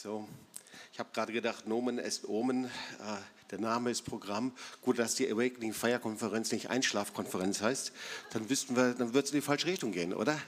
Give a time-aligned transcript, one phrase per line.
[0.00, 0.28] So,
[0.92, 2.66] ich habe gerade gedacht, Nomen est Omen.
[2.66, 2.68] Äh,
[3.50, 4.52] der Name ist Programm.
[4.80, 7.90] Gut, dass die Awakening Feierkonferenz nicht Einschlafkonferenz heißt,
[8.30, 10.40] dann wüssten wir, dann wird es in die falsche Richtung gehen, oder?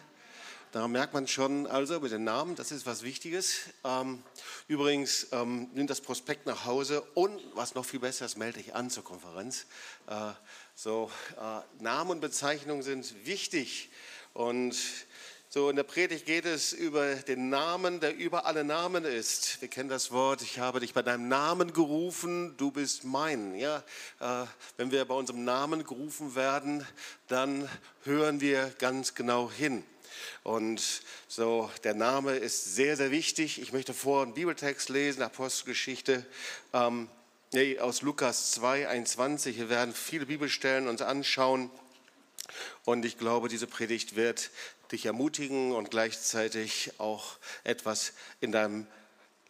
[0.71, 3.63] Da merkt man schon, also mit den Namen, das ist was Wichtiges.
[3.82, 4.23] Ähm,
[4.68, 8.77] übrigens, ähm, nimm das Prospekt nach Hause und was noch viel besser ist, melde dich
[8.77, 9.67] an zur Konferenz.
[10.07, 10.30] Äh,
[10.77, 13.90] so, äh, Namen und Bezeichnungen sind wichtig
[14.32, 14.76] und
[15.53, 19.61] so, in der Predigt geht es über den Namen, der über alle Namen ist.
[19.61, 23.57] Wir kennen das Wort, ich habe dich bei deinem Namen gerufen, du bist mein.
[23.57, 23.82] Ja,
[24.21, 26.86] äh, wenn wir bei unserem Namen gerufen werden,
[27.26, 27.68] dann
[28.04, 29.82] hören wir ganz genau hin.
[30.45, 33.61] Und so, der Name ist sehr, sehr wichtig.
[33.61, 36.25] Ich möchte vor einen Bibeltext lesen, Apostelgeschichte.
[36.73, 37.09] Ähm,
[37.81, 39.59] aus Lukas 2, 21.
[39.59, 41.73] Wir werden viele Bibelstellen uns anschauen.
[42.84, 44.51] Und ich glaube, diese Predigt wird
[44.93, 48.87] dich ermutigen und gleichzeitig auch etwas in deinem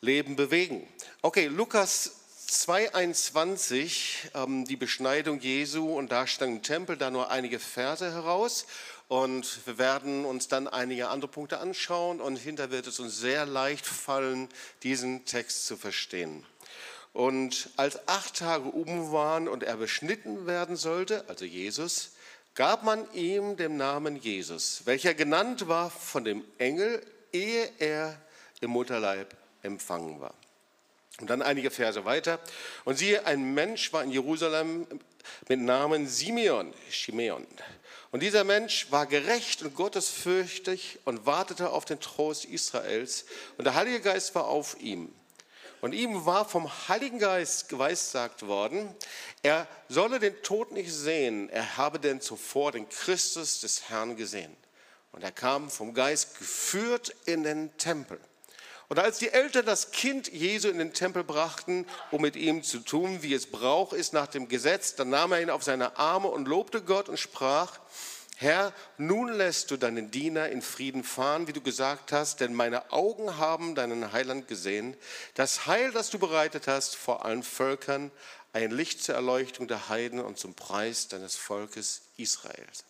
[0.01, 0.87] Leben bewegen.
[1.23, 2.13] Okay, Lukas
[2.49, 8.67] 2,21, ähm, die Beschneidung Jesu und Darstellung im Tempel, da nur einige Verse heraus.
[9.09, 13.45] Und wir werden uns dann einige andere Punkte anschauen und hinter wird es uns sehr
[13.45, 14.49] leicht fallen,
[14.83, 16.47] diesen Text zu verstehen.
[17.13, 22.13] Und als acht Tage um waren und er beschnitten werden sollte, also Jesus,
[22.55, 28.21] gab man ihm den Namen Jesus, welcher genannt war von dem Engel, ehe er
[28.61, 30.35] im Mutterleib empfangen war.
[31.21, 32.41] Und dann einige Verse weiter.
[32.85, 34.87] Und siehe, ein Mensch war in Jerusalem
[35.49, 37.47] mit Namen Simeon, Shimeon.
[38.11, 43.27] Und dieser Mensch war gerecht und gottesfürchtig und wartete auf den Trost Israels.
[43.57, 45.13] Und der Heilige Geist war auf ihm.
[45.81, 48.95] Und ihm war vom Heiligen Geist geweissagt worden,
[49.43, 54.55] er solle den Tod nicht sehen, er habe denn zuvor den Christus des Herrn gesehen.
[55.13, 58.21] Und er kam vom Geist geführt in den Tempel.
[58.91, 62.81] Und als die Eltern das Kind Jesu in den Tempel brachten, um mit ihm zu
[62.81, 66.27] tun, wie es Brauch ist nach dem Gesetz, dann nahm er ihn auf seine Arme
[66.27, 67.79] und lobte Gott und sprach,
[68.41, 72.91] Herr, nun lässt du deinen Diener in Frieden fahren, wie du gesagt hast, denn meine
[72.91, 74.97] Augen haben deinen Heiland gesehen,
[75.35, 78.11] das Heil, das du bereitet hast vor allen Völkern,
[78.55, 82.85] ein Licht zur Erleuchtung der Heiden und zum Preis deines Volkes Israels.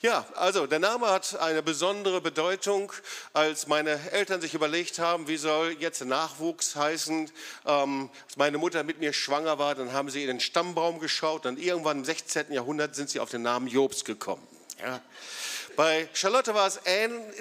[0.00, 2.90] Ja, also der Name hat eine besondere Bedeutung,
[3.34, 7.30] als meine Eltern sich überlegt haben, wie soll jetzt Nachwuchs heißen.
[7.66, 11.44] Ähm, als meine Mutter mit mir schwanger war, dann haben sie in den Stammbaum geschaut
[11.44, 12.50] und irgendwann im 16.
[12.50, 14.46] Jahrhundert sind sie auf den Namen Jobs gekommen.
[14.82, 15.00] Ja.
[15.76, 16.80] Bei Charlotte war es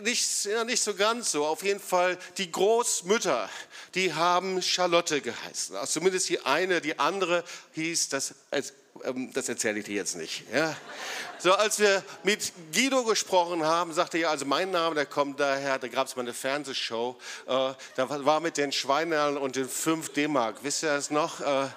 [0.02, 1.46] nicht, ja, nicht so ganz so.
[1.46, 3.50] Auf jeden Fall die Großmütter,
[3.96, 5.76] die haben Charlotte geheißen.
[5.76, 8.64] Also zumindest die eine, die andere hieß, das, ähm,
[9.34, 10.44] das erzähle ich dir jetzt nicht.
[10.54, 10.76] Ja.
[11.42, 15.80] So, als wir mit Guido gesprochen haben, sagte er, also mein Name, der kommt daher,
[15.80, 17.16] da gab es mal eine Fernsehshow,
[17.48, 21.40] äh, da war mit den Schweinern und den 5 D-Mark, wisst ihr das noch?
[21.40, 21.68] Äh,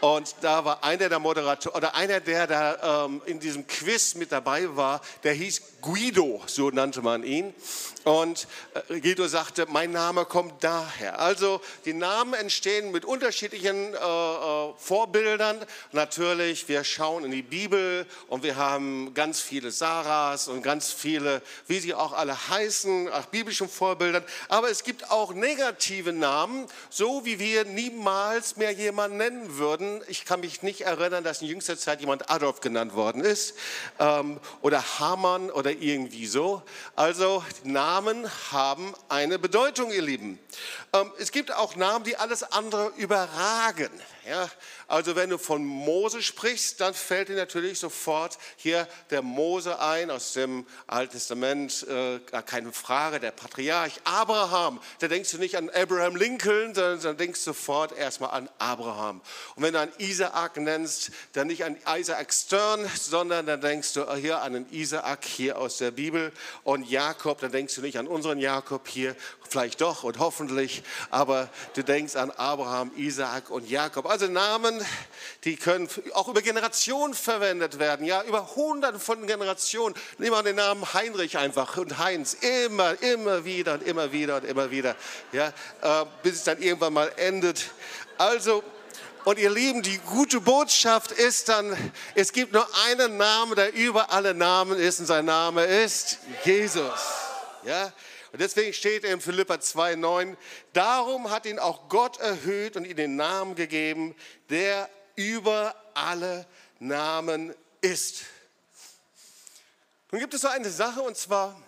[0.00, 4.32] und da war einer der Moderatoren, oder einer, der da ähm, in diesem Quiz mit
[4.32, 7.54] dabei war, der hieß Guido, so nannte man ihn.
[8.04, 8.48] Und
[8.88, 11.20] äh, Guido sagte, mein Name kommt daher.
[11.20, 15.64] Also die Namen entstehen mit unterschiedlichen äh, äh, Vorbildern.
[15.92, 21.42] Natürlich, wir schauen in die Bibel und wir haben ganz viele Sarahs und ganz viele,
[21.66, 24.24] wie sie auch alle heißen, nach biblischen Vorbildern.
[24.48, 30.00] Aber es gibt auch negative Namen, so wie wir niemals mehr jemanden nennen würden.
[30.08, 33.52] Ich kann mich nicht erinnern, dass in jüngster Zeit jemand Adolf genannt worden ist
[33.98, 36.62] ähm, oder Hamann oder irgendwie so.
[36.96, 40.38] Also Namen haben eine Bedeutung, ihr Lieben.
[40.94, 43.90] Ähm, es gibt auch Namen, die alles andere überragen.
[44.24, 44.48] Ja,
[44.86, 50.12] also wenn du von Mose sprichst, dann fällt dir natürlich sofort hier der Mose ein
[50.12, 54.80] aus dem Alten Testament, äh, keine Frage, der Patriarch Abraham.
[55.00, 59.20] Da denkst du nicht an Abraham Lincoln, sondern dann denkst du sofort erstmal an Abraham.
[59.56, 64.14] Und wenn du an Isaak nennst, dann nicht an Isaac Stern, sondern dann denkst du
[64.14, 66.30] hier an den Isaak hier aus der Bibel.
[66.62, 69.16] Und Jakob, dann denkst du nicht an unseren Jakob hier,
[69.52, 74.06] vielleicht doch und hoffentlich, aber du denkst an Abraham, Isaak und Jakob.
[74.06, 74.84] Also Namen,
[75.44, 79.94] die können auch über Generationen verwendet werden, ja, über hunderte von Generationen.
[80.18, 84.44] Nehmen wir den Namen Heinrich einfach und Heinz, immer, immer wieder und immer wieder und
[84.44, 84.96] immer wieder,
[85.32, 85.48] ja,
[85.82, 87.70] äh, bis es dann irgendwann mal endet.
[88.18, 88.64] Also,
[89.24, 91.76] und ihr Lieben, die gute Botschaft ist dann,
[92.14, 97.21] es gibt nur einen Namen, der über alle Namen ist und sein Name ist Jesus.
[97.64, 97.92] Ja,
[98.32, 100.36] und deswegen steht in Philippa 2,9,
[100.72, 104.14] darum hat ihn auch Gott erhöht und ihm den Namen gegeben,
[104.50, 106.46] der über alle
[106.78, 108.24] Namen ist.
[110.10, 111.60] Nun gibt es so eine Sache, und zwar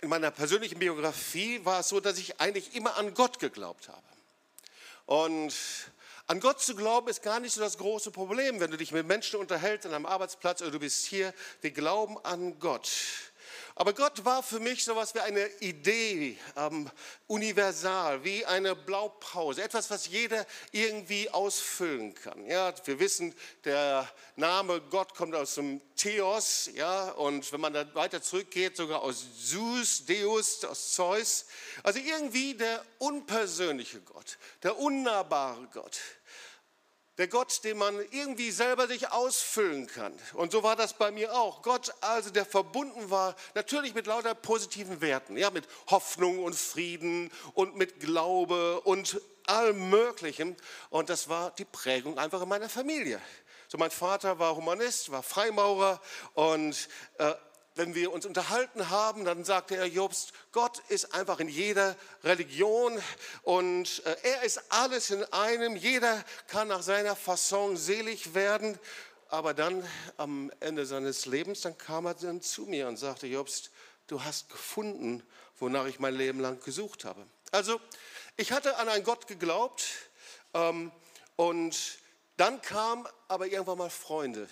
[0.00, 4.02] in meiner persönlichen Biografie war es so, dass ich eigentlich immer an Gott geglaubt habe.
[5.06, 5.54] Und
[6.26, 9.06] an Gott zu glauben ist gar nicht so das große Problem, wenn du dich mit
[9.06, 11.32] Menschen unterhältst an einem Arbeitsplatz oder du bist hier.
[11.60, 12.90] Wir glauben an Gott.
[13.78, 16.90] Aber Gott war für mich so etwas wie eine Idee, ähm,
[17.26, 22.46] universal, wie eine Blaupause, etwas, was jeder irgendwie ausfüllen kann.
[22.46, 23.34] Ja, wir wissen,
[23.64, 29.02] der Name Gott kommt aus dem Theos, ja, und wenn man da weiter zurückgeht, sogar
[29.02, 31.44] aus Zeus, Deus, aus Zeus.
[31.82, 36.00] Also irgendwie der unpersönliche Gott, der unnahbare Gott
[37.18, 40.12] der Gott, den man irgendwie selber sich ausfüllen kann.
[40.34, 41.62] Und so war das bei mir auch.
[41.62, 47.30] Gott also, der verbunden war, natürlich mit lauter positiven Werten, ja, mit Hoffnung und Frieden
[47.54, 50.56] und mit Glaube und allem Möglichen.
[50.90, 53.20] Und das war die Prägung einfach in meiner Familie.
[53.68, 56.00] So, mein Vater war Humanist, war Freimaurer
[56.34, 56.88] und
[57.18, 57.34] äh,
[57.76, 61.94] wenn wir uns unterhalten haben, dann sagte er, Jobst, Gott ist einfach in jeder
[62.24, 62.98] Religion
[63.42, 65.76] und äh, er ist alles in einem.
[65.76, 68.78] Jeder kann nach seiner Fasson selig werden.
[69.28, 69.86] Aber dann
[70.16, 73.70] am Ende seines Lebens, dann kam er dann zu mir und sagte, Jobst,
[74.06, 75.22] du hast gefunden,
[75.58, 77.26] wonach ich mein Leben lang gesucht habe.
[77.50, 77.80] Also
[78.36, 79.84] ich hatte an einen Gott geglaubt
[80.54, 80.92] ähm,
[81.34, 81.98] und
[82.36, 84.48] dann kamen aber irgendwann mal Freunde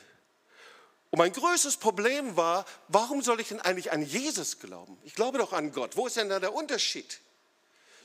[1.14, 4.98] und mein größtes Problem war, warum soll ich denn eigentlich an Jesus glauben?
[5.04, 5.96] Ich glaube doch an Gott.
[5.96, 7.20] Wo ist denn da der Unterschied?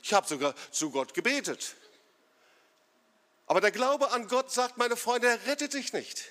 [0.00, 1.74] Ich habe sogar zu Gott gebetet.
[3.48, 6.30] Aber der Glaube an Gott sagt, meine Freunde, er rettet dich nicht.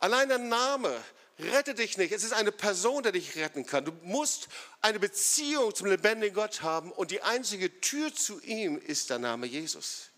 [0.00, 1.02] Allein der Name
[1.38, 2.12] rettet dich nicht.
[2.12, 3.86] Es ist eine Person, die dich retten kann.
[3.86, 4.48] Du musst
[4.82, 9.46] eine Beziehung zum lebendigen Gott haben und die einzige Tür zu ihm ist der Name
[9.46, 10.10] Jesus.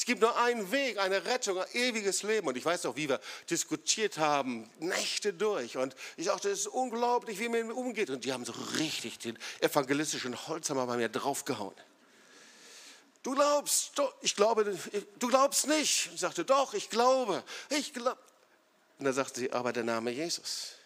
[0.00, 2.48] Es gibt nur einen Weg, eine Rettung, ein ewiges Leben.
[2.48, 3.20] Und ich weiß noch, wie wir
[3.50, 5.76] diskutiert haben, Nächte durch.
[5.76, 8.08] Und ich dachte, es ist unglaublich, wie man umgeht.
[8.08, 11.74] Und die haben so richtig den evangelistischen Holzhammer bei mir draufgehauen.
[13.22, 13.92] Du glaubst,
[14.22, 14.74] ich glaube,
[15.18, 16.08] du glaubst nicht.
[16.14, 18.16] Ich sagte, doch, ich glaube, ich glaube.
[18.98, 20.76] Und dann sagte sie, aber der Name Jesus.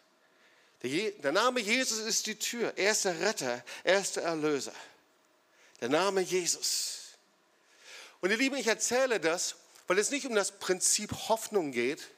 [0.83, 2.73] Der, der Name Jesus ist die Tür.
[2.75, 4.75] Er ist der Retter, er ist der Erlöser.
[5.81, 7.04] Der Name Jesus.
[8.25, 9.57] Und ihr Lieben, ich erzähle das,
[9.87, 12.09] weil es nicht um das Prinzip Hoffnung geht,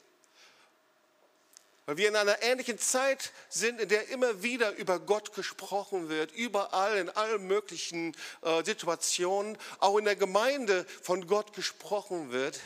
[1.84, 6.30] weil wir in einer ähnlichen Zeit sind, in der immer wieder über Gott gesprochen wird,
[6.30, 12.60] überall in allen möglichen äh, Situationen, auch in der Gemeinde von Gott gesprochen wird.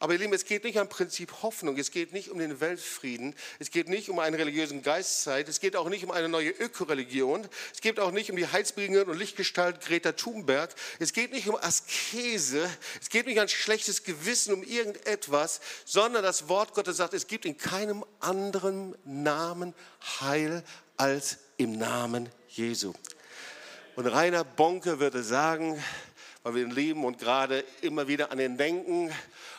[0.00, 3.34] Aber ihr Lieben, es geht nicht um Prinzip Hoffnung, es geht nicht um den Weltfrieden,
[3.58, 7.48] es geht nicht um eine religiöse Geistzeit, es geht auch nicht um eine neue Ökoreligion,
[7.74, 11.56] es geht auch nicht um die Heilsbringerin und Lichtgestalt Greta Thunberg, es geht nicht um
[11.56, 17.12] Askese, es geht nicht um ein schlechtes Gewissen, um irgendetwas, sondern das Wort Gottes sagt,
[17.12, 19.74] es gibt in keinem anderen Namen
[20.20, 20.62] Heil
[20.96, 22.92] als im Namen Jesu.
[23.96, 25.82] Und Rainer Bonke würde sagen,
[26.44, 29.10] weil wir ihn lieben und gerade immer wieder an ihn denken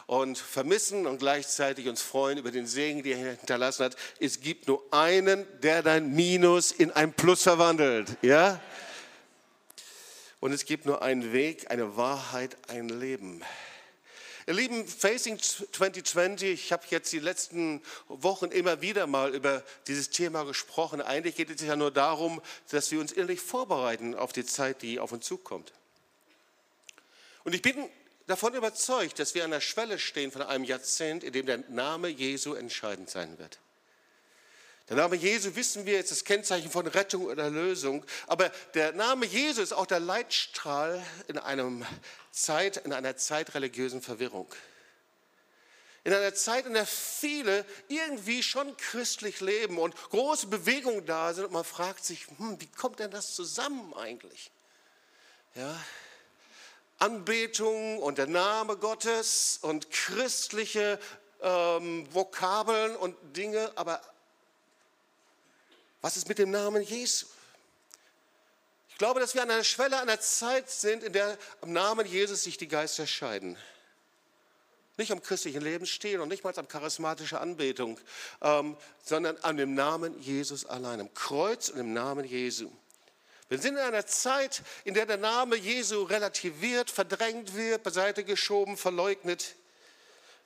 [0.10, 3.96] und vermissen und gleichzeitig uns freuen über den Segen, den er hinterlassen hat.
[4.20, 8.18] Es gibt nur einen, der dein Minus in ein Plus verwandelt.
[8.24, 8.60] Ja?
[10.40, 13.44] Und es gibt nur einen Weg, eine Wahrheit, ein Leben.
[14.48, 20.10] Ihr Lieben, Facing 2020, ich habe jetzt die letzten Wochen immer wieder mal über dieses
[20.10, 21.04] Thema gesprochen.
[21.04, 22.42] Eigentlich geht es ja nur darum,
[22.72, 25.72] dass wir uns innerlich vorbereiten auf die Zeit, die auf uns zukommt.
[27.44, 27.90] Und ich bin
[28.30, 32.10] davon überzeugt, dass wir an der Schwelle stehen von einem Jahrzehnt, in dem der Name
[32.10, 33.60] Jesu entscheidend sein wird.
[34.88, 38.04] Der Name Jesu, wissen wir, ist das Kennzeichen von Rettung oder Erlösung.
[38.28, 41.86] Aber der Name Jesu ist auch der Leitstrahl in, einem
[42.32, 44.48] Zeit, in einer Zeit religiösen Verwirrung.
[46.04, 51.46] In einer Zeit, in der viele irgendwie schon christlich leben und große Bewegungen da sind
[51.46, 54.50] und man fragt sich, hm, wie kommt denn das zusammen eigentlich?
[55.56, 55.80] Ja,
[57.00, 61.00] Anbetung und der Name Gottes und christliche
[61.42, 64.02] ähm, Vokabeln und Dinge, aber
[66.02, 67.26] was ist mit dem Namen Jesu?
[68.90, 72.44] Ich glaube, dass wir an einer Schwelle einer Zeit sind, in der am Namen Jesus
[72.44, 73.58] sich die Geister scheiden.
[74.98, 77.98] Nicht am christlichen Leben stehen und nicht mal am charismatische Anbetung,
[78.42, 82.70] ähm, sondern an dem Namen Jesus allein, am Kreuz und im Namen Jesu.
[83.50, 88.78] Wir sind in einer Zeit, in der der Name Jesu relativiert, verdrängt wird, beiseite geschoben,
[88.78, 89.56] verleugnet.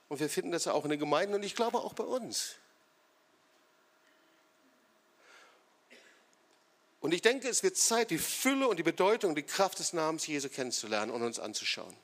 [0.08, 2.56] Und wir finden das auch in den Gemeinden und ich glaube auch bei uns.
[7.00, 10.26] Und ich denke, es wird Zeit, die Fülle und die Bedeutung, die Kraft des Namens
[10.26, 11.94] Jesu kennenzulernen und uns anzuschauen.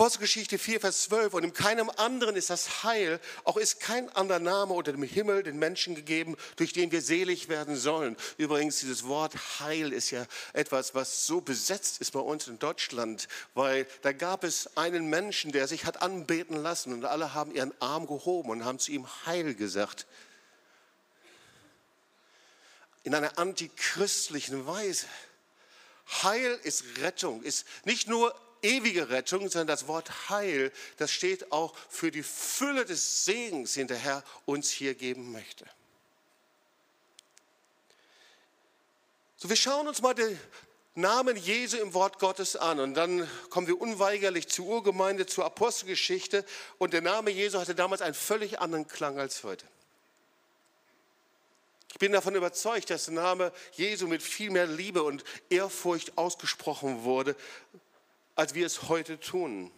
[0.00, 4.38] Apostelgeschichte 4, Vers 12, und in keinem anderen ist das Heil, auch ist kein anderer
[4.38, 8.16] Name unter dem Himmel den Menschen gegeben, durch den wir selig werden sollen.
[8.38, 13.28] Übrigens, dieses Wort Heil ist ja etwas, was so besetzt ist bei uns in Deutschland,
[13.52, 17.74] weil da gab es einen Menschen, der sich hat anbeten lassen und alle haben ihren
[17.78, 20.06] Arm gehoben und haben zu ihm Heil gesagt.
[23.02, 25.04] In einer antichristlichen Weise.
[26.22, 31.74] Heil ist Rettung, ist nicht nur ewige Rettung, sondern das Wort Heil, das steht auch
[31.88, 35.66] für die Fülle des Segens, den der Herr uns hier geben möchte.
[39.36, 40.38] So, wir schauen uns mal den
[40.94, 46.44] Namen Jesu im Wort Gottes an und dann kommen wir unweigerlich zur Urgemeinde, zur Apostelgeschichte
[46.78, 49.64] und der Name Jesu hatte damals einen völlig anderen Klang als heute.
[51.92, 57.04] Ich bin davon überzeugt, dass der Name Jesu mit viel mehr Liebe und Ehrfurcht ausgesprochen
[57.04, 57.34] wurde,
[58.40, 59.70] als wir es heute tun.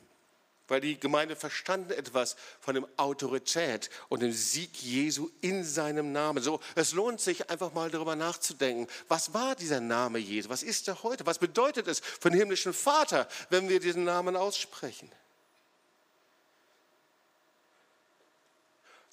[0.69, 6.41] Weil die Gemeinde verstanden etwas von der Autorität und dem Sieg Jesu in seinem Namen.
[6.41, 8.87] So, es lohnt sich einfach mal darüber nachzudenken.
[9.09, 10.49] Was war dieser Name Jesu?
[10.49, 11.27] Was ist er heute?
[11.27, 15.11] Was bedeutet es für den himmlischen Vater, wenn wir diesen Namen aussprechen?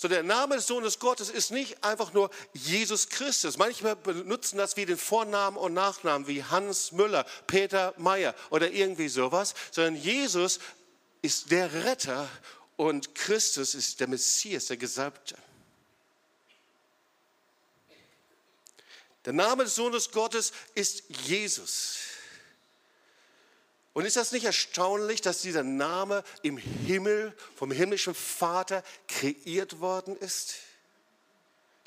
[0.02, 3.58] So, der Name des Sohnes Gottes ist nicht einfach nur Jesus Christus.
[3.58, 9.10] Manchmal benutzen das wie den Vornamen und Nachnamen, wie Hans Müller, Peter Meyer oder irgendwie
[9.10, 10.60] sowas, sondern Jesus
[11.22, 12.30] ist der Retter
[12.78, 15.36] und Christus ist der Messias, der Gesalbte.
[19.26, 21.98] Der Name des Sohnes Gottes ist Jesus.
[23.94, 30.16] Und ist das nicht erstaunlich, dass dieser Name im Himmel vom himmlischen Vater kreiert worden
[30.16, 30.56] ist?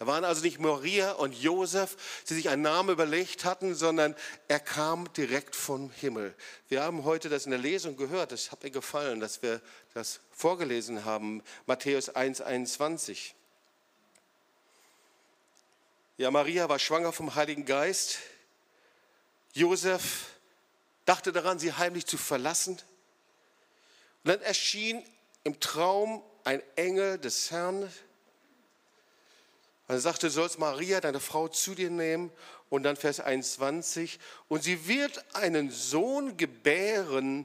[0.03, 1.97] Da waren also nicht Maria und Josef,
[2.29, 4.17] die sich einen Namen überlegt hatten, sondern
[4.49, 6.35] er kam direkt vom Himmel.
[6.69, 9.61] Wir haben heute das in der Lesung gehört, das hat mir gefallen, dass wir
[9.95, 13.37] das vorgelesen haben, Matthäus 1, 21.
[16.17, 18.19] Ja, Maria war schwanger vom Heiligen Geist.
[19.53, 20.33] Josef
[21.05, 22.79] dachte daran, sie heimlich zu verlassen.
[24.25, 25.03] Und dann erschien
[25.45, 27.91] im Traum ein Engel des Herrn.
[29.89, 32.31] Er sagte, du sollst Maria, deine Frau, zu dir nehmen.
[32.71, 34.19] Und dann Vers 21,
[34.49, 37.45] und sie wird einen Sohn gebären,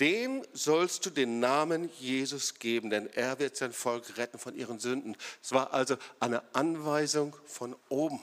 [0.00, 4.78] dem sollst du den Namen Jesus geben, denn er wird sein Volk retten von ihren
[4.78, 5.16] Sünden.
[5.42, 8.20] Es war also eine Anweisung von oben.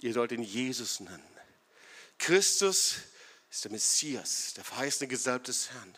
[0.00, 1.35] Ihr sollt ihn Jesus nennen.
[2.18, 2.96] Christus
[3.50, 5.96] ist der Messias, der verheißene Gesalbte des Herrn.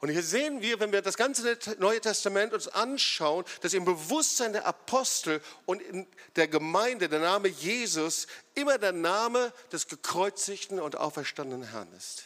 [0.00, 4.54] Und hier sehen wir, wenn wir das ganze Neue Testament uns anschauen, dass im Bewusstsein
[4.54, 10.96] der Apostel und in der Gemeinde der Name Jesus immer der Name des gekreuzigten und
[10.96, 12.24] auferstandenen Herrn ist.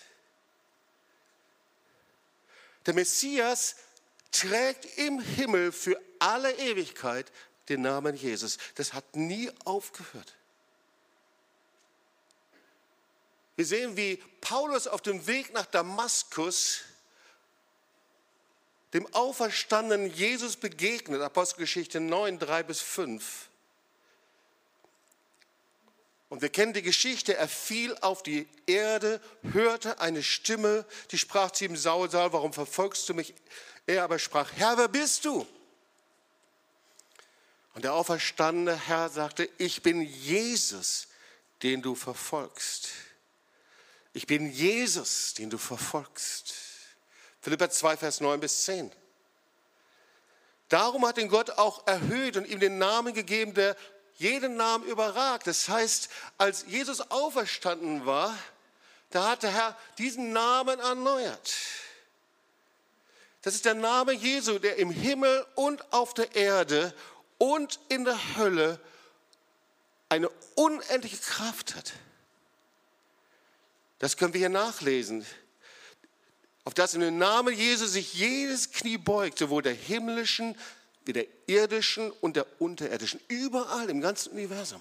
[2.86, 3.74] Der Messias
[4.30, 7.32] trägt im Himmel für alle Ewigkeit
[7.68, 8.58] den Namen Jesus.
[8.76, 10.34] Das hat nie aufgehört.
[13.56, 16.80] Wir sehen, wie Paulus auf dem Weg nach Damaskus
[18.94, 23.48] dem auferstandenen Jesus begegnet, Apostelgeschichte 9, 3 bis 5.
[26.28, 29.20] Und wir kennen die Geschichte, er fiel auf die Erde,
[29.52, 33.34] hörte eine Stimme, die sprach zu ihm, Saul, Saul, warum verfolgst du mich?
[33.86, 35.46] Er aber sprach, Herr, wer bist du?
[37.74, 41.08] Und der auferstandene Herr sagte, ich bin Jesus,
[41.62, 42.90] den du verfolgst.
[44.14, 46.54] Ich bin Jesus, den du verfolgst.
[47.40, 48.90] Philippa 2, Vers 9 bis 10.
[50.68, 53.76] Darum hat ihn Gott auch erhöht und ihm den Namen gegeben, der
[54.14, 55.48] jeden Namen überragt.
[55.48, 58.32] Das heißt, als Jesus auferstanden war,
[59.10, 61.52] da hat der Herr diesen Namen erneuert.
[63.42, 66.94] Das ist der Name Jesu, der im Himmel und auf der Erde
[67.38, 68.80] und in der Hölle
[70.08, 71.92] eine unendliche Kraft hat.
[73.98, 75.24] Das können wir hier nachlesen.
[76.64, 80.56] Auf das in den Namen Jesu sich jedes Knie beugt, sowohl der himmlischen
[81.04, 84.80] wie der irdischen und der unterirdischen, überall im ganzen Universum.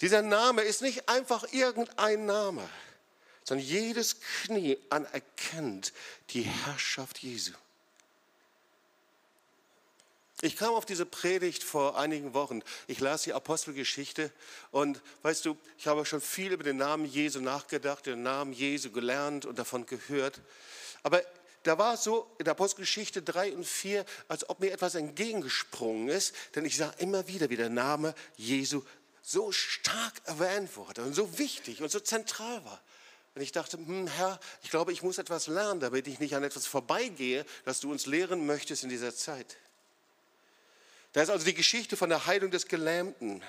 [0.00, 2.68] Dieser Name ist nicht einfach irgendein Name,
[3.44, 5.92] sondern jedes Knie anerkennt
[6.30, 7.52] die Herrschaft Jesu.
[10.44, 12.62] Ich kam auf diese Predigt vor einigen Wochen.
[12.88, 14.32] Ich las die Apostelgeschichte
[14.72, 18.90] und weißt du, ich habe schon viel über den Namen Jesu nachgedacht, den Namen Jesu
[18.90, 20.40] gelernt und davon gehört.
[21.04, 21.22] Aber
[21.62, 26.34] da war so in der Apostelgeschichte 3 und 4, als ob mir etwas entgegengesprungen ist,
[26.56, 28.82] denn ich sah immer wieder, wie der Name Jesu
[29.22, 32.82] so stark erwähnt wurde und so wichtig und so zentral war.
[33.36, 36.42] Und ich dachte, hm, Herr, ich glaube, ich muss etwas lernen, damit ich nicht an
[36.42, 39.56] etwas vorbeigehe, das du uns lehren möchtest in dieser Zeit.
[41.12, 43.42] Da ist also die Geschichte von der Heilung des Gelähmten.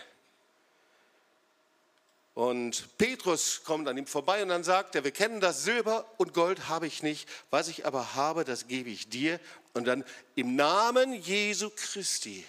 [2.33, 6.33] Und Petrus kommt an ihm vorbei und dann sagt er, wir kennen das, Silber und
[6.33, 9.39] Gold habe ich nicht, was ich aber habe, das gebe ich dir.
[9.73, 10.03] Und dann
[10.35, 12.45] im Namen Jesu Christi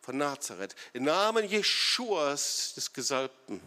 [0.00, 3.60] von Nazareth, im Namen Jeschuas, des Gesalbten,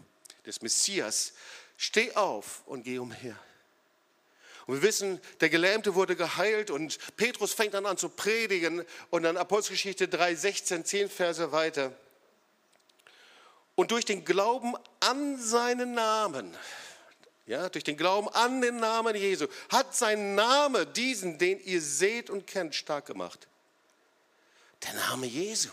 [0.44, 1.32] des Messias,
[1.76, 3.38] steh auf und geh umher.
[4.66, 9.24] Und wir wissen, der Gelähmte wurde geheilt und Petrus fängt dann an zu predigen und
[9.24, 11.92] dann Apostelgeschichte 3, 16, 10 Verse weiter.
[13.74, 16.56] Und durch den Glauben an seinen Namen,
[17.46, 22.30] ja, durch den Glauben an den Namen Jesu, hat sein Name diesen, den ihr seht
[22.30, 23.48] und kennt, stark gemacht.
[24.84, 25.70] Der Name Jesu.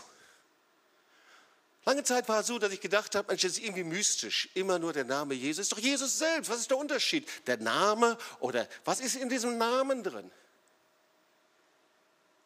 [1.86, 4.50] Lange Zeit war es so, dass ich gedacht habe, Mensch, das ist irgendwie mystisch.
[4.54, 5.66] Immer nur der Name Jesus.
[5.66, 6.50] Ist doch Jesus selbst.
[6.50, 7.26] Was ist der Unterschied?
[7.46, 10.30] Der Name oder was ist in diesem Namen drin?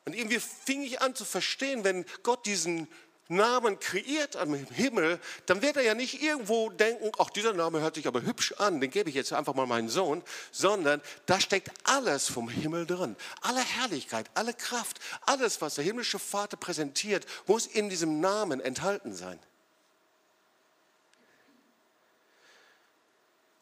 [0.05, 2.89] Und irgendwie fing ich an zu verstehen, wenn Gott diesen
[3.29, 7.95] Namen kreiert am Himmel, dann wird er ja nicht irgendwo denken, ach, dieser Name hört
[7.95, 11.71] sich aber hübsch an, den gebe ich jetzt einfach mal meinen Sohn, sondern da steckt
[11.85, 13.17] alles vom Himmel drin.
[13.41, 19.15] Alle Herrlichkeit, alle Kraft, alles, was der himmlische Vater präsentiert, muss in diesem Namen enthalten
[19.15, 19.39] sein.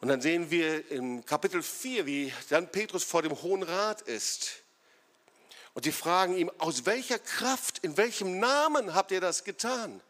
[0.01, 4.62] Und dann sehen wir im Kapitel 4, wie dann Petrus vor dem Hohen Rat ist.
[5.75, 10.01] Und sie fragen ihm, aus welcher Kraft, in welchem Namen habt ihr das getan?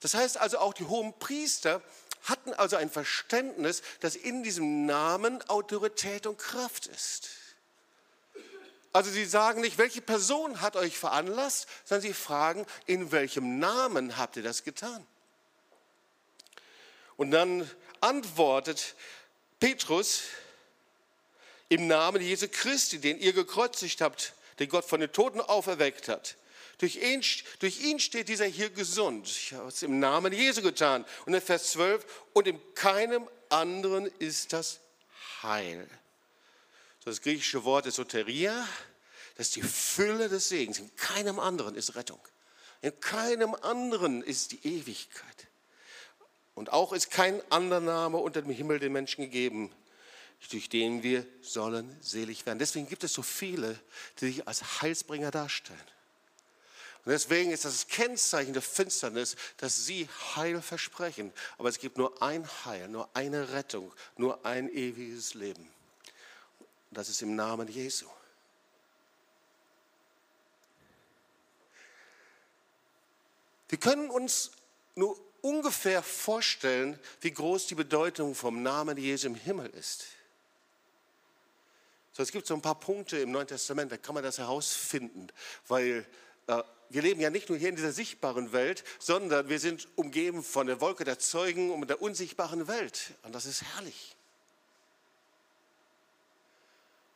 [0.00, 1.80] Das heißt also, auch die hohen Priester
[2.24, 7.30] hatten also ein Verständnis, dass in diesem Namen Autorität und Kraft ist.
[8.92, 14.16] Also sie sagen nicht, welche Person hat euch veranlasst, sondern sie fragen, in welchem Namen
[14.16, 15.04] habt ihr das getan?
[17.16, 17.68] Und dann
[18.00, 18.94] antwortet
[19.58, 20.22] Petrus
[21.68, 26.36] im Namen Jesu Christi, den ihr gekreuzigt habt, den Gott von den Toten auferweckt hat.
[26.78, 27.22] Durch ihn,
[27.60, 29.26] durch ihn steht dieser hier gesund.
[29.28, 31.04] Ich habe es im Namen Jesu getan.
[31.24, 34.80] Und in Vers 12, und in keinem anderen ist das
[35.42, 35.88] Heil.
[37.04, 38.66] Das griechische Wort ist Soteria,
[39.36, 40.78] das ist die Fülle des Segens.
[40.78, 42.20] In keinem anderen ist Rettung.
[42.82, 45.48] In keinem anderen ist die Ewigkeit.
[46.54, 49.72] Und auch ist kein anderer Name unter dem Himmel den Menschen gegeben,
[50.48, 52.58] durch den wir sollen selig werden.
[52.58, 53.78] Deswegen gibt es so viele,
[54.20, 55.80] die sich als Heilsbringer darstellen.
[57.04, 61.32] Und deswegen ist das Kennzeichen der Finsternis, dass sie Heil versprechen.
[61.58, 65.68] Aber es gibt nur ein Heil, nur eine Rettung, nur ein ewiges Leben.
[66.90, 68.06] Und das ist im Namen Jesu.
[73.68, 74.52] Wir können uns
[74.94, 80.06] nur ungefähr vorstellen, wie groß die Bedeutung vom Namen Jesu im Himmel ist.
[82.16, 85.26] So, es gibt so ein paar Punkte im Neuen Testament, da kann man das herausfinden,
[85.66, 86.06] weil
[86.46, 90.44] äh, wir leben ja nicht nur hier in dieser sichtbaren Welt, sondern wir sind umgeben
[90.44, 93.14] von der Wolke der Zeugen und der unsichtbaren Welt.
[93.24, 94.14] Und das ist herrlich.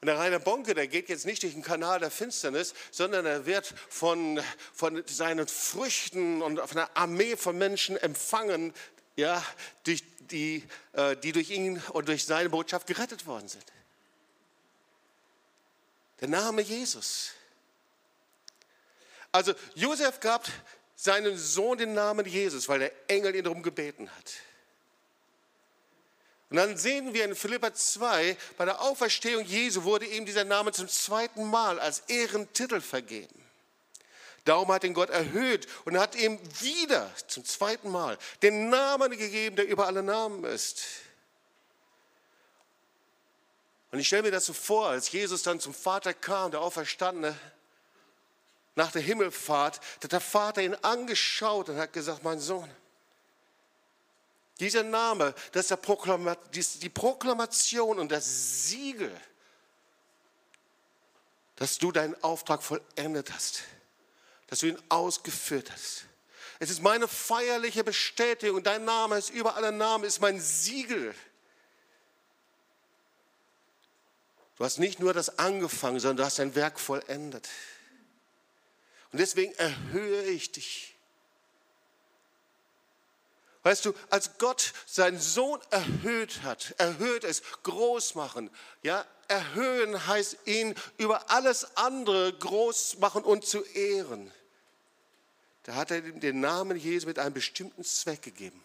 [0.01, 3.47] Und der Rainer Bonke, der geht jetzt nicht durch den Kanal der Finsternis, sondern er
[3.47, 4.41] wird von,
[4.75, 8.75] von seinen Früchten und von einer Armee von Menschen empfangen,
[9.15, 9.45] ja,
[9.85, 13.65] durch die, äh, die durch ihn und durch seine Botschaft gerettet worden sind.
[16.21, 17.31] Der Name Jesus.
[19.31, 20.49] Also Josef gab
[20.97, 24.33] seinem Sohn den Namen Jesus, weil der Engel ihn darum gebeten hat.
[26.51, 30.73] Und dann sehen wir in Philippa 2, bei der Auferstehung Jesu wurde ihm dieser Name
[30.73, 33.45] zum zweiten Mal als Ehrentitel vergeben.
[34.45, 39.57] Darum hat ihn Gott erhöht und hat ihm wieder zum zweiten Mal den Namen gegeben,
[39.57, 40.85] der über alle Namen ist.
[43.91, 47.39] Und ich stelle mir das so vor, als Jesus dann zum Vater kam, der Auferstandene,
[48.75, 52.71] nach der Himmelfahrt, hat der Vater ihn angeschaut und hat gesagt, mein Sohn,
[54.61, 59.15] dieser Name, das ist die Proklamation und das Siegel,
[61.57, 63.63] dass du deinen Auftrag vollendet hast,
[64.49, 66.05] dass du ihn ausgeführt hast.
[66.61, 71.15] Es ist meine feierliche Bestätigung, dein Name ist über alle Namen, ist mein Siegel.
[74.59, 77.49] Du hast nicht nur das angefangen, sondern du hast dein Werk vollendet.
[79.13, 80.97] Und deswegen erhöhe ich dich.
[83.63, 88.51] Weißt du, als Gott seinen Sohn erhöht hat, erhöht es, groß machen,
[88.83, 94.33] ja, erhöhen heißt ihn über alles andere groß machen und zu ehren.
[95.65, 98.65] Da hat er ihm den Namen Jesu mit einem bestimmten Zweck gegeben.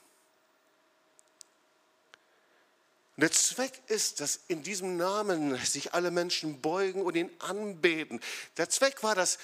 [3.15, 8.19] Und der Zweck ist, dass in diesem Namen sich alle Menschen beugen und ihn anbeten.
[8.57, 9.37] Der Zweck war, dass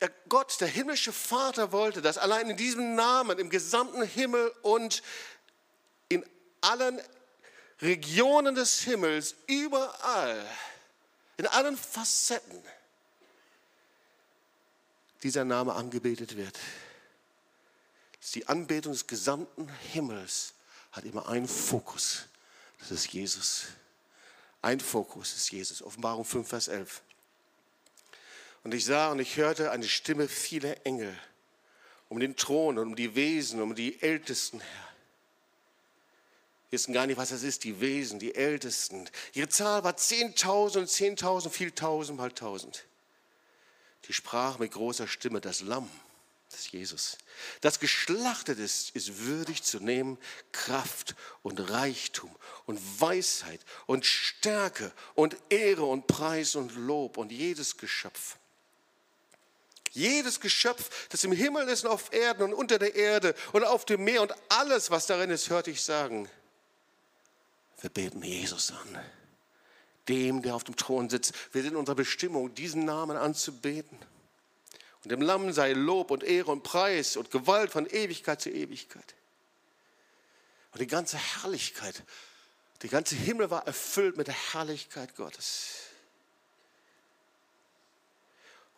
[0.00, 5.02] der Gott, der himmlische Vater wollte, dass allein in diesem Namen, im gesamten Himmel und
[6.08, 6.24] in
[6.60, 7.00] allen
[7.82, 10.46] Regionen des Himmels, überall,
[11.36, 12.62] in allen Facetten,
[15.22, 16.58] dieser Name angebetet wird.
[18.34, 20.54] Die Anbetung des gesamten Himmels
[20.92, 22.26] hat immer einen Fokus.
[22.80, 23.66] Das ist Jesus.
[24.62, 25.82] Ein Fokus ist Jesus.
[25.82, 27.02] Offenbarung 5, Vers 11.
[28.62, 31.18] Und ich sah und ich hörte eine Stimme vieler Engel
[32.08, 34.88] um den Thron und um die Wesen, um die Ältesten her.
[36.68, 39.08] Wir wissen gar nicht, was das ist, die Wesen, die Ältesten.
[39.32, 42.84] Ihre Zahl war 10.000, 10.000, viel tausend mal tausend.
[44.08, 45.88] Die sprach mit großer Stimme, das Lamm
[46.50, 47.16] das Jesus.
[47.60, 50.18] Das geschlachtet ist, ist würdig zu nehmen
[50.52, 52.34] Kraft und Reichtum
[52.66, 58.36] und Weisheit und Stärke und Ehre und Preis und Lob und jedes Geschöpf.
[59.92, 63.84] Jedes Geschöpf, das im Himmel ist und auf Erden und unter der Erde und auf
[63.84, 66.28] dem Meer und alles, was darin ist, hörte ich sagen,
[67.80, 69.02] wir beten Jesus an,
[70.08, 71.32] dem, der auf dem Thron sitzt.
[71.52, 73.98] Wir sind in unserer Bestimmung, diesen Namen anzubeten.
[75.02, 79.14] Und dem Lamm sei Lob und Ehre und Preis und Gewalt von Ewigkeit zu Ewigkeit.
[80.72, 82.02] Und die ganze Herrlichkeit,
[82.82, 85.90] die ganze Himmel war erfüllt mit der Herrlichkeit Gottes.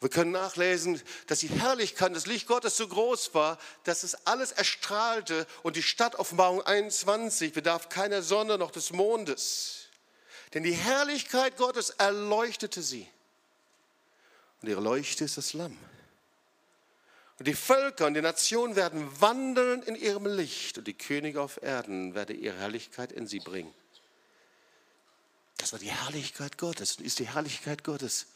[0.01, 4.51] Wir können nachlesen, dass die Herrlichkeit des Licht Gottes so groß war, dass es alles
[4.51, 9.87] erstrahlte und die Stadt Offenbarung 21 bedarf keiner Sonne noch des Mondes.
[10.55, 13.09] Denn die Herrlichkeit Gottes erleuchtete sie.
[14.61, 15.79] Und ihre Leuchte ist das Lamm.
[17.39, 21.63] Und die Völker und die Nationen werden wandeln in ihrem Licht und die Könige auf
[21.63, 23.73] Erden werden ihre Herrlichkeit in sie bringen.
[25.63, 28.27] Das war die Herrlichkeit Gottes und ist die Herrlichkeit Gottes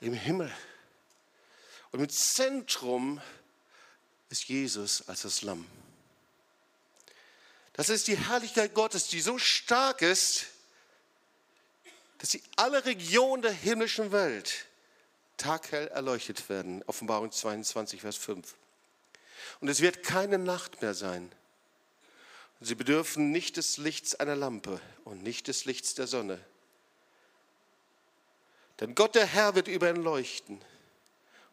[0.00, 0.48] im Himmel.
[1.90, 3.20] Und im Zentrum
[4.30, 5.66] ist Jesus als das Lamm.
[7.72, 10.46] Das ist die Herrlichkeit Gottes, die so stark ist,
[12.18, 14.66] dass sie alle Regionen der himmlischen Welt
[15.36, 16.84] taghell erleuchtet werden.
[16.86, 18.54] Offenbarung 22, Vers 5.
[19.58, 21.32] Und es wird keine Nacht mehr sein.
[22.60, 26.40] Sie bedürfen nicht des Lichts einer Lampe und nicht des Lichts der Sonne.
[28.80, 30.60] Denn Gott der Herr wird über ihn leuchten.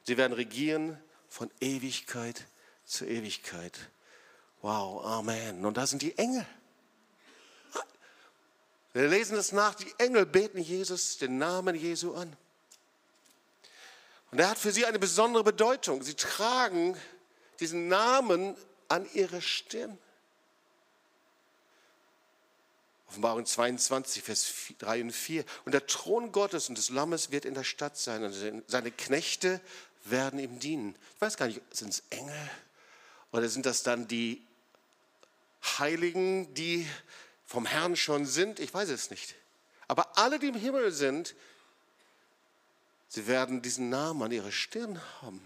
[0.03, 2.45] Sie werden regieren von Ewigkeit
[2.85, 3.77] zu Ewigkeit.
[4.61, 5.65] Wow, Amen.
[5.65, 6.45] Und da sind die Engel.
[8.93, 12.35] Wir lesen das nach, die Engel beten Jesus, den Namen Jesu an.
[14.31, 16.01] Und er hat für sie eine besondere Bedeutung.
[16.01, 16.97] Sie tragen
[17.59, 18.55] diesen Namen
[18.87, 19.97] an ihre Stirn.
[23.07, 25.45] Offenbarung 22, Vers 3 und 4.
[25.65, 29.61] Und der Thron Gottes und des Lammes wird in der Stadt sein und seine Knechte
[30.03, 30.95] werden ihm dienen.
[31.15, 32.49] Ich weiß gar nicht, sind es Engel
[33.31, 34.41] oder sind das dann die
[35.77, 36.87] Heiligen, die
[37.45, 38.59] vom Herrn schon sind?
[38.59, 39.35] Ich weiß es nicht.
[39.87, 41.35] Aber alle, die im Himmel sind,
[43.15, 45.39] Sie werden diesen Namen an ihrer Stirn haben.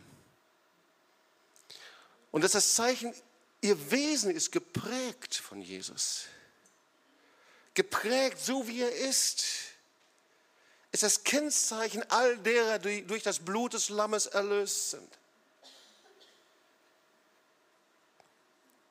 [2.31, 3.13] Und das ist das Zeichen,
[3.61, 6.25] ihr Wesen ist geprägt von Jesus.
[7.73, 9.45] Geprägt so wie er ist.
[10.91, 15.09] Ist das Kennzeichen all derer, die durch das Blut des Lammes erlöst sind.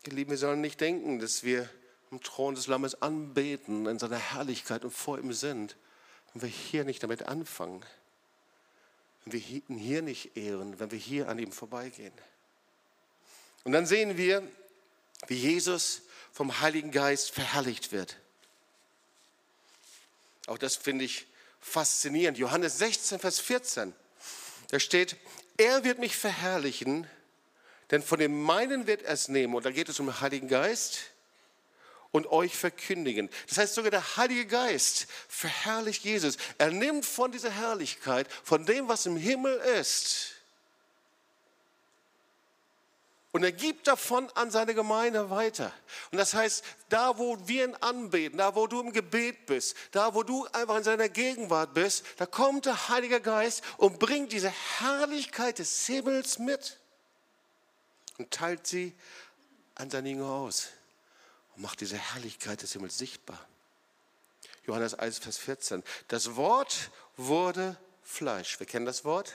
[0.06, 1.68] Ihr Lieben, wir sollen nicht denken, dass wir
[2.10, 5.76] am Thron des Lammes anbeten, in seiner Herrlichkeit und vor ihm sind,
[6.32, 7.84] wenn wir hier nicht damit anfangen
[9.28, 12.12] wenn wir ihn hier nicht ehren, wenn wir hier an ihm vorbeigehen.
[13.64, 14.42] Und dann sehen wir,
[15.26, 18.16] wie Jesus vom Heiligen Geist verherrlicht wird.
[20.48, 21.26] Auch das finde ich
[21.60, 22.38] faszinierend.
[22.38, 23.94] Johannes 16, Vers 14.
[24.70, 25.16] Da steht,
[25.56, 27.06] er wird mich verherrlichen,
[27.90, 29.54] denn von dem meinen wird er es nehmen.
[29.54, 31.00] Und da geht es um den Heiligen Geist
[32.10, 33.28] und euch verkündigen.
[33.48, 36.36] Das heißt, sogar der Heilige Geist verherrlicht Jesus.
[36.56, 40.32] Er nimmt von dieser Herrlichkeit, von dem, was im Himmel ist,
[43.32, 45.72] und er gibt davon an seine Gemeinde weiter.
[46.10, 50.14] Und das heißt, da wo wir ihn anbeten, da wo du im Gebet bist, da
[50.14, 54.50] wo du einfach in seiner Gegenwart bist, da kommt der Heilige Geist und bringt diese
[54.50, 56.78] Herrlichkeit des Himmels mit
[58.16, 58.94] und teilt sie
[59.74, 60.68] an seine Jünger aus
[61.54, 63.38] und macht diese Herrlichkeit des Himmels sichtbar.
[64.66, 65.82] Johannes 1, Vers 14.
[66.08, 68.58] Das Wort wurde Fleisch.
[68.58, 69.34] Wir kennen das Wort.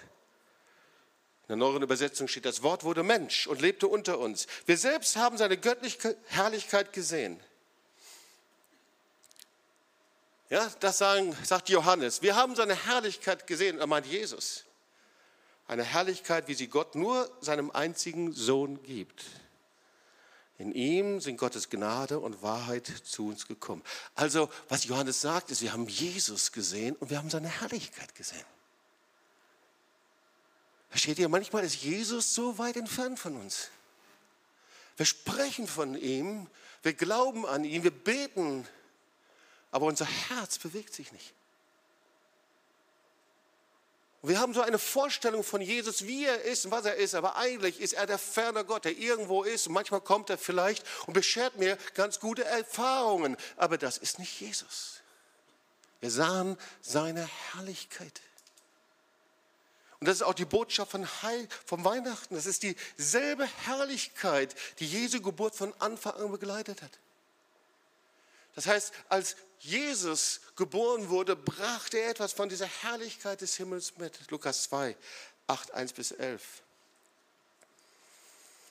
[1.44, 4.48] In der neueren Übersetzung steht, das Wort wurde Mensch und lebte unter uns.
[4.66, 7.40] Wir selbst haben seine göttliche Herrlichkeit gesehen.
[10.50, 12.22] Ja, das sagen, sagt Johannes.
[12.22, 14.64] Wir haben seine Herrlichkeit gesehen, er meint Jesus.
[15.68, 19.26] Eine Herrlichkeit, wie sie Gott nur seinem einzigen Sohn gibt.
[20.58, 23.84] In ihm sind Gottes Gnade und Wahrheit zu uns gekommen.
[24.16, 28.46] Also, was Johannes sagt, ist, wir haben Jesus gesehen und wir haben seine Herrlichkeit gesehen.
[30.94, 33.70] Versteht ihr, manchmal ist Jesus so weit entfernt von uns.
[34.96, 36.46] Wir sprechen von ihm,
[36.84, 38.68] wir glauben an ihn, wir beten,
[39.72, 41.34] aber unser Herz bewegt sich nicht.
[44.22, 47.38] wir haben so eine Vorstellung von Jesus, wie er ist und was er ist, aber
[47.38, 49.66] eigentlich ist er der ferne Gott, der irgendwo ist.
[49.66, 54.40] Und manchmal kommt er vielleicht und beschert mir ganz gute Erfahrungen, aber das ist nicht
[54.40, 55.02] Jesus.
[56.02, 58.22] Wir sahen seine Herrlichkeit.
[60.04, 62.36] Und das ist auch die Botschaft von, Heil, von Weihnachten.
[62.36, 66.92] Das ist dieselbe Herrlichkeit, die Jesu Geburt von Anfang an begleitet hat.
[68.54, 74.30] Das heißt, als Jesus geboren wurde, brachte er etwas von dieser Herrlichkeit des Himmels mit.
[74.30, 74.98] Lukas 2,
[75.48, 76.42] 8, 1 bis 11.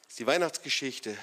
[0.03, 1.17] Das ist die Weihnachtsgeschichte.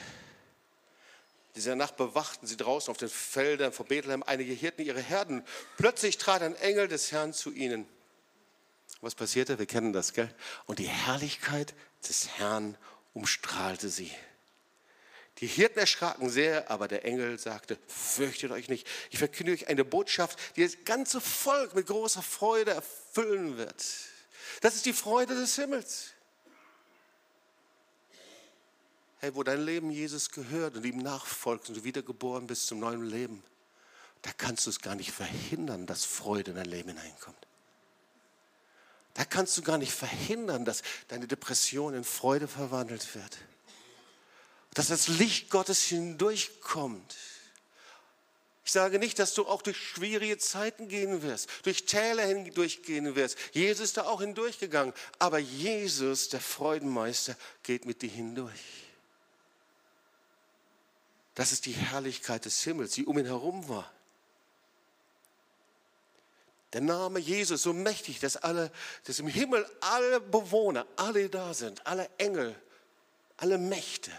[1.55, 5.45] Diese Nacht bewachten sie draußen auf den Feldern vor Bethlehem einige Hirten ihre Herden.
[5.77, 7.87] Plötzlich trat ein Engel des Herrn zu ihnen.
[9.01, 9.59] Was passierte?
[9.59, 10.33] Wir kennen das, gell?
[10.65, 11.73] Und die Herrlichkeit
[12.07, 12.77] des Herrn
[13.13, 14.11] umstrahlte sie.
[15.39, 18.85] Die Hirten erschraken sehr, aber der Engel sagte, fürchtet euch nicht.
[19.09, 23.85] Ich verkünde euch eine Botschaft, die das ganze Volk mit großer Freude erfüllen wird.
[24.59, 26.11] Das ist die Freude des Himmels.
[29.19, 33.03] Hey, wo dein Leben Jesus gehört und ihm nachfolgst und du wiedergeboren bist zum neuen
[33.03, 33.43] Leben,
[34.21, 37.48] da kannst du es gar nicht verhindern, dass Freude in dein Leben hineinkommt.
[39.19, 43.37] Da kannst du gar nicht verhindern, dass deine Depression in Freude verwandelt wird.
[44.73, 47.17] Dass das Licht Gottes hindurchkommt.
[48.63, 53.37] Ich sage nicht, dass du auch durch schwierige Zeiten gehen wirst, durch Täler hindurchgehen wirst.
[53.51, 54.93] Jesus ist da auch hindurchgegangen.
[55.17, 58.85] Aber Jesus, der Freudenmeister, geht mit dir hindurch.
[61.35, 63.91] Das ist die Herrlichkeit des Himmels, die um ihn herum war.
[66.73, 68.71] Der Name Jesus so mächtig, dass alle,
[69.05, 72.55] dass im Himmel alle Bewohner, alle da sind, alle Engel,
[73.37, 74.11] alle Mächte,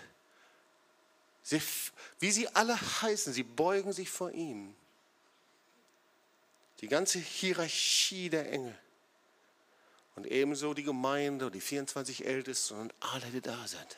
[1.42, 1.62] sie,
[2.18, 4.74] wie sie alle heißen, sie beugen sich vor ihm.
[6.80, 8.76] Die ganze Hierarchie der Engel
[10.16, 13.96] und ebenso die Gemeinde und die 24 Ältesten und alle, die da sind.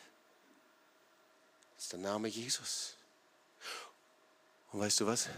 [1.74, 2.96] Das ist der Name Jesus.
[4.72, 5.28] Und weißt du was?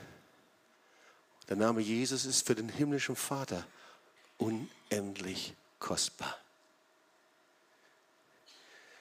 [1.49, 3.67] Der Name Jesus ist für den himmlischen Vater
[4.39, 6.39] unendlich kostbar.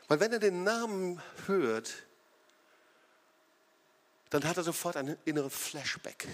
[0.08, 1.93] Weil wenn er den Namen hört,
[4.29, 6.27] dann hat er sofort einen inneren Flashback.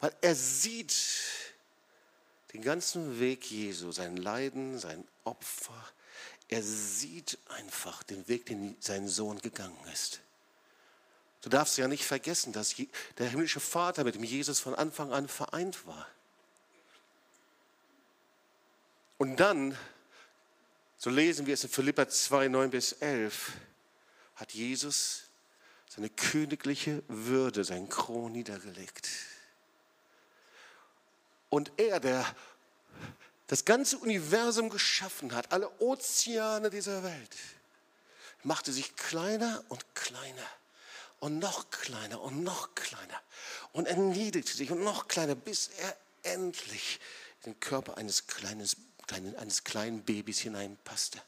[0.00, 0.94] Weil er sieht
[2.52, 5.74] den ganzen Weg Jesu, sein Leiden, sein Opfer.
[6.48, 10.20] Er sieht einfach den Weg, den sein Sohn gegangen ist.
[11.42, 12.76] Du darfst ja nicht vergessen, dass
[13.18, 16.06] der himmlische Vater mit dem Jesus von Anfang an vereint war.
[19.18, 19.76] Und dann,
[20.98, 23.52] so lesen wir es in Philippa 2, 9 bis 11,
[24.36, 25.24] hat Jesus
[25.88, 29.08] seine königliche Würde, sein Kron niedergelegt.
[31.50, 32.24] Und er, der
[33.48, 37.36] das ganze Universum geschaffen hat, alle Ozeane dieser Welt,
[38.44, 40.48] machte sich kleiner und kleiner
[41.22, 43.22] und noch kleiner und noch kleiner
[43.72, 46.98] und erniedrigte sich und noch kleiner, bis er endlich
[47.44, 48.68] in den Körper eines, kleinen,
[49.36, 51.22] eines kleinen Babys hineinpasste.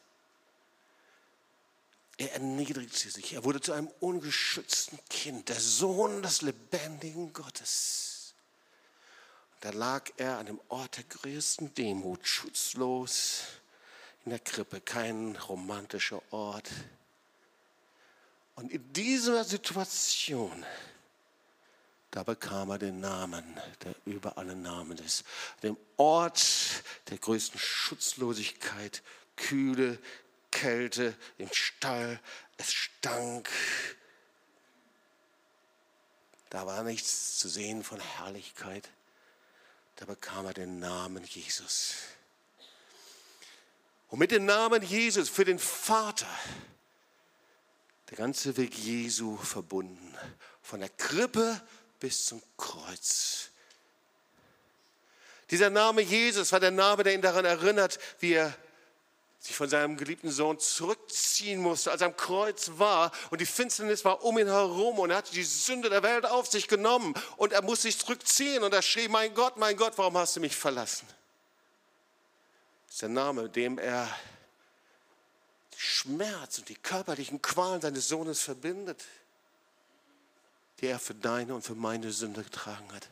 [2.16, 8.34] Er erniedrigte sich, er wurde zu einem ungeschützten Kind, der Sohn des lebendigen Gottes.
[9.60, 13.42] da lag er an dem Ort der größten Demut, schutzlos
[14.24, 16.68] in der Krippe, kein romantischer Ort,
[18.56, 20.64] und in dieser Situation,
[22.10, 23.44] da bekam er den Namen,
[23.82, 25.24] der über alle Namen ist.
[25.62, 26.44] Dem Ort
[27.10, 29.02] der größten Schutzlosigkeit,
[29.36, 29.98] Kühle,
[30.52, 32.20] Kälte, im Stall,
[32.56, 33.50] es stank.
[36.50, 38.88] Da war nichts zu sehen von Herrlichkeit.
[39.96, 41.94] Da bekam er den Namen Jesus.
[44.08, 46.28] Und mit dem Namen Jesus für den Vater
[48.10, 50.14] der ganze Weg Jesu verbunden,
[50.62, 51.60] von der Krippe
[52.00, 53.50] bis zum Kreuz.
[55.50, 58.54] Dieser Name Jesus war der Name, der ihn daran erinnert, wie er
[59.38, 64.02] sich von seinem geliebten Sohn zurückziehen musste, als er am Kreuz war und die Finsternis
[64.04, 67.52] war um ihn herum und er hatte die Sünde der Welt auf sich genommen und
[67.52, 70.56] er musste sich zurückziehen und er schrie, mein Gott, mein Gott, warum hast du mich
[70.56, 71.06] verlassen?
[72.86, 74.08] Das ist der Name, dem er
[75.84, 79.04] Schmerz und die körperlichen Qualen seines Sohnes verbindet,
[80.80, 83.08] die er für deine und für meine Sünde getragen hat.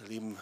[0.00, 0.38] Ihr Lieben,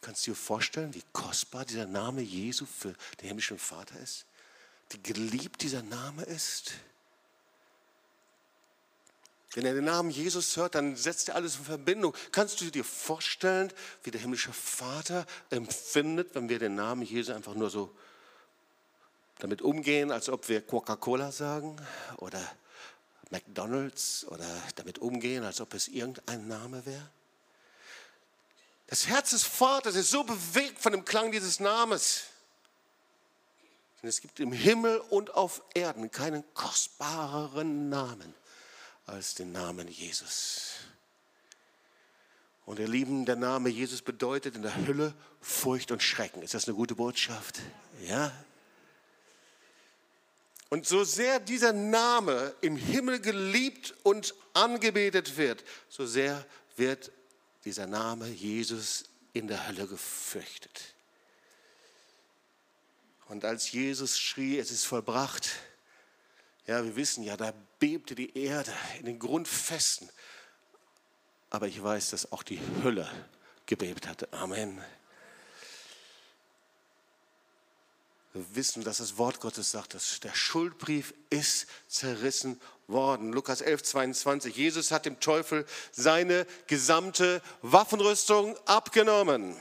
[0.00, 4.24] kannst du dir vorstellen, wie kostbar dieser Name Jesu für den himmlischen Vater ist?
[4.90, 6.72] Wie geliebt dieser Name ist?
[9.54, 12.14] Wenn er den Namen Jesus hört, dann setzt er alles in Verbindung.
[12.30, 13.72] Kannst du dir vorstellen,
[14.04, 17.94] wie der himmlische Vater empfindet, wenn wir den Namen Jesus einfach nur so
[19.38, 21.76] damit umgehen, als ob wir Coca-Cola sagen
[22.16, 22.40] oder
[23.30, 24.46] McDonald's oder
[24.76, 27.10] damit umgehen, als ob es irgendein Name wäre?
[28.88, 32.24] Das Herz des Vaters ist so bewegt von dem Klang dieses Namens.
[34.00, 38.34] Denn es gibt im Himmel und auf Erden keinen kostbareren Namen
[39.06, 40.74] als den Namen Jesus.
[42.64, 46.42] Und ihr Lieben, der Name Jesus bedeutet in der Hölle Furcht und Schrecken.
[46.42, 47.60] Ist das eine gute Botschaft?
[48.02, 48.32] Ja,
[50.70, 56.44] und so sehr dieser Name im Himmel geliebt und angebetet wird, so sehr
[56.76, 57.10] wird
[57.64, 60.94] dieser Name Jesus in der Hölle gefürchtet.
[63.28, 65.50] Und als Jesus schrie, es ist vollbracht,
[66.66, 70.08] ja, wir wissen ja, da bebte die Erde in den Grundfesten.
[71.50, 73.08] Aber ich weiß, dass auch die Hölle
[73.66, 74.30] gebebt hatte.
[74.32, 74.82] Amen.
[78.34, 83.32] Wir wissen, dass das Wort Gottes sagt, dass der Schuldbrief ist zerrissen worden.
[83.32, 84.56] Lukas 11, 22.
[84.56, 89.56] Jesus hat dem Teufel seine gesamte Waffenrüstung abgenommen.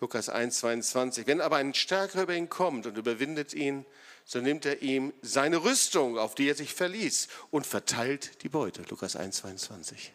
[0.00, 1.26] Lukas 1, 22.
[1.26, 3.84] Wenn aber ein Stärker über ihn kommt und überwindet ihn,
[4.24, 8.82] so nimmt er ihm seine Rüstung, auf die er sich verließ, und verteilt die Beute.
[8.88, 10.12] Lukas 1, 22.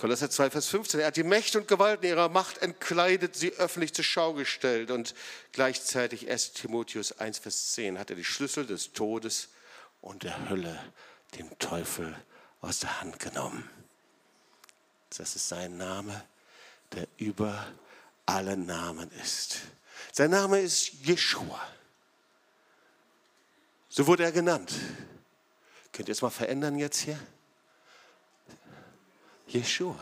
[0.00, 1.00] Kolosser 2, Vers 15.
[1.00, 4.90] Er hat die Mächte und Gewalten ihrer Macht entkleidet, sie öffentlich zur Schau gestellt.
[4.90, 5.14] Und
[5.52, 9.50] gleichzeitig 1 Timotheus 1, Vers 10 hat er die Schlüssel des Todes
[10.00, 10.82] und der Hölle
[11.36, 12.16] dem Teufel
[12.62, 13.68] aus der Hand genommen.
[15.18, 16.24] Das ist sein Name,
[16.94, 17.66] der über
[18.24, 19.58] alle Namen ist.
[20.12, 21.60] Sein Name ist Jeshua.
[23.90, 24.72] So wurde er genannt.
[25.92, 27.20] Könnt ihr es mal verändern jetzt hier?
[29.50, 29.98] Jeshua.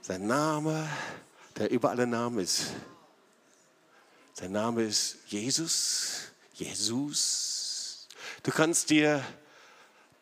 [0.00, 0.88] Sein Name,
[1.56, 2.72] der über alle Namen ist.
[4.32, 6.32] Sein Name ist Jesus.
[6.54, 8.08] Jesus.
[8.42, 9.24] Du kannst dir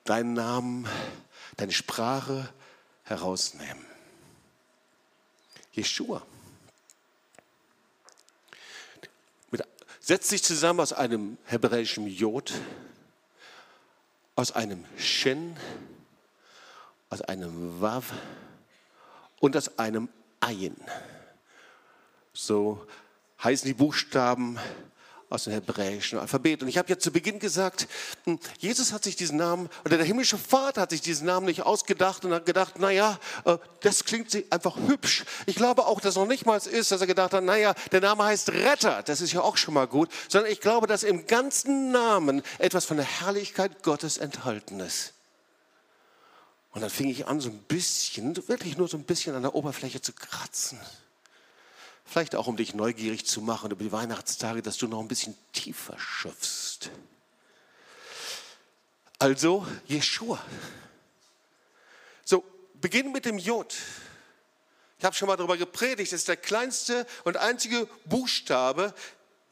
[0.04, 0.88] deinen Namen,
[1.56, 2.52] deine Sprache
[3.04, 3.86] herausnehmen.
[5.72, 6.26] Jeshua.
[10.08, 12.54] Setzt sich zusammen aus einem hebräischen Jod,
[14.36, 15.54] aus einem Shen,
[17.10, 18.12] aus einem Wav
[19.40, 20.08] und aus einem
[20.40, 20.76] Ayin.
[22.32, 22.86] So
[23.42, 24.58] heißen die Buchstaben
[25.30, 26.62] aus dem hebräischen Alphabet.
[26.62, 27.86] Und ich habe ja zu Beginn gesagt,
[28.24, 31.62] hm, Jesus hat sich diesen Namen, oder der himmlische Vater hat sich diesen Namen nicht
[31.62, 35.24] ausgedacht und hat gedacht, naja, äh, das klingt einfach hübsch.
[35.46, 38.24] Ich glaube auch, dass noch nicht mal ist, dass er gedacht hat, naja, der Name
[38.24, 41.90] heißt Retter, das ist ja auch schon mal gut, sondern ich glaube, dass im ganzen
[41.92, 45.12] Namen etwas von der Herrlichkeit Gottes enthalten ist.
[46.78, 49.56] Und dann fing ich an, so ein bisschen, wirklich nur so ein bisschen an der
[49.56, 50.78] Oberfläche zu kratzen.
[52.04, 55.36] Vielleicht auch, um dich neugierig zu machen über die Weihnachtstage, dass du noch ein bisschen
[55.52, 56.90] tiefer schöpfst.
[59.18, 60.40] Also Jeshua.
[62.24, 63.74] So, beginnen mit dem Jod.
[65.00, 68.94] Ich habe schon mal darüber gepredigt, das ist der kleinste und einzige Buchstabe,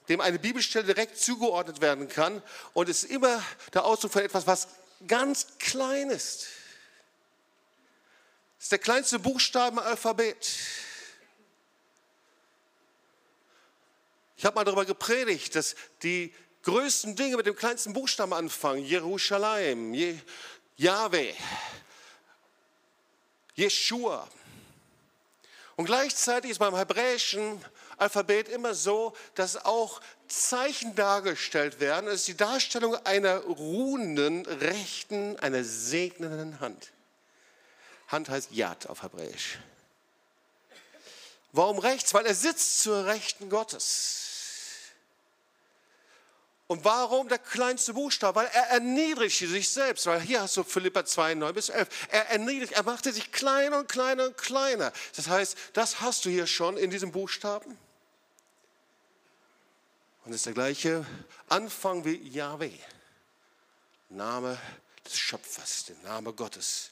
[0.09, 2.41] dem eine Bibelstelle direkt zugeordnet werden kann
[2.73, 3.43] und ist immer
[3.75, 4.69] der Ausdruck von etwas, was
[5.09, 6.47] ganz klein ist.
[8.67, 10.59] Ist der kleinste Buchstabenalphabet.
[14.37, 18.85] Ich habe mal darüber gepredigt, dass die größten Dinge mit dem kleinsten Buchstaben anfangen.
[18.85, 20.19] Jerusalem, Je
[20.79, 21.33] Yahweh,
[23.55, 24.29] Jeshua.
[25.77, 27.65] Und gleichzeitig ist beim hebräischen
[27.99, 32.09] Alphabet immer so, dass auch Zeichen dargestellt werden.
[32.09, 36.91] Es ist die Darstellung einer ruhenden, rechten, einer segnenden Hand.
[38.09, 39.59] Hand heißt Yad auf Hebräisch.
[41.53, 42.13] Warum rechts?
[42.15, 44.27] Weil er sitzt zur Rechten Gottes.
[46.69, 48.41] Und warum der kleinste Buchstabe?
[48.41, 50.07] Weil er erniedrigte sich selbst.
[50.07, 51.89] Weil hier hast du Philippa 2, 9 bis 11.
[52.11, 54.93] Er erniedrigt, er machte sich kleiner und kleiner und kleiner.
[55.15, 57.79] Das heißt, das hast du hier schon in diesem Buchstaben.
[60.25, 61.07] Und es ist der gleiche
[61.49, 62.77] Anfang wie Yahweh.
[64.09, 64.59] Name
[65.05, 66.91] des Schöpfers, der Name Gottes.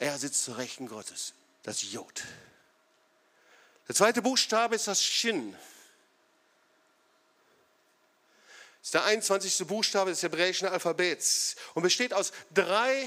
[0.00, 2.22] Er sitzt zur Rechten Gottes, das Jod.
[3.86, 5.52] Der zweite Buchstabe ist das Shin.
[8.78, 9.66] Das ist der 21.
[9.66, 13.06] Buchstabe des hebräischen Alphabets und besteht aus drei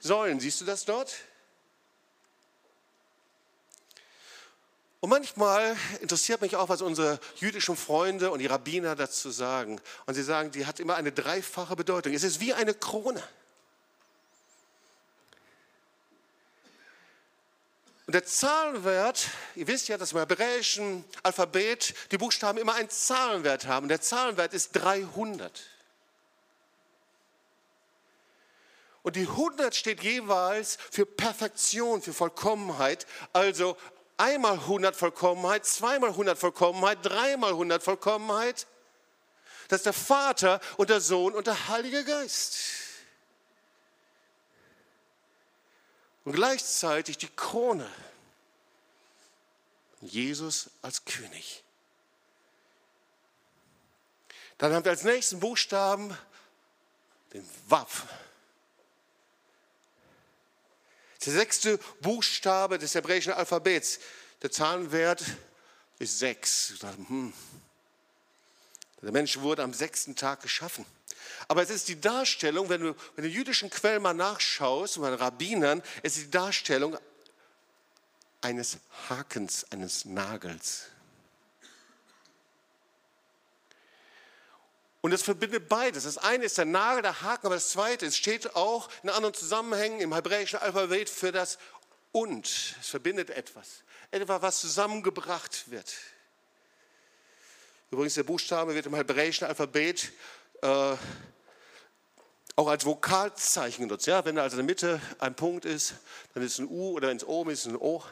[0.00, 0.40] Säulen.
[0.40, 1.14] Siehst du das dort?
[4.98, 9.80] Und manchmal interessiert mich auch, was unsere jüdischen Freunde und die Rabbiner dazu sagen.
[10.06, 12.12] Und sie sagen, die hat immer eine dreifache Bedeutung.
[12.14, 13.22] Es ist wie eine Krone.
[18.10, 23.68] Und der Zahlenwert, ihr wisst ja, dass im hebräischen Alphabet die Buchstaben immer einen Zahlenwert
[23.68, 23.86] haben.
[23.86, 25.62] Der Zahlenwert ist 300.
[29.04, 33.06] Und die 100 steht jeweils für Perfektion, für Vollkommenheit.
[33.32, 33.76] Also
[34.16, 38.66] einmal 100 Vollkommenheit, zweimal 100 Vollkommenheit, dreimal 100 Vollkommenheit.
[39.68, 42.79] Das ist der Vater und der Sohn und der Heilige Geist.
[46.30, 47.90] Und gleichzeitig die Krone.
[50.00, 51.64] Jesus als König.
[54.56, 56.16] Dann haben wir als nächsten Buchstaben
[57.32, 58.06] den Waff.
[61.26, 63.98] Der sechste Buchstabe des hebräischen Alphabets.
[64.40, 65.24] Der Zahlenwert
[65.98, 66.74] ist sechs.
[67.08, 67.34] Hm.
[69.02, 70.86] Der Mensch wurde am sechsten Tag geschaffen.
[71.48, 75.18] Aber es ist die Darstellung, wenn du in den jüdischen Quellen mal nachschaust, bei den
[75.18, 76.96] Rabbinern, es ist die Darstellung
[78.40, 78.78] eines
[79.08, 80.86] Hakens, eines Nagels.
[85.02, 86.04] Und es verbindet beides.
[86.04, 89.34] Das eine ist der Nagel, der Haken, aber das zweite, es steht auch in anderen
[89.34, 91.58] Zusammenhängen im hebräischen Alphabet für das
[92.12, 92.46] und.
[92.80, 93.82] Es verbindet etwas.
[94.10, 95.94] Etwas, was zusammengebracht wird.
[97.90, 100.12] Übrigens, der Buchstabe wird im hebräischen Alphabet
[100.62, 100.96] äh,
[102.56, 104.06] auch als Vokalzeichen genutzt.
[104.06, 105.94] Ja, wenn also in der Mitte ein Punkt ist,
[106.34, 108.02] dann ist es ein U oder ins Oben ist es ein O.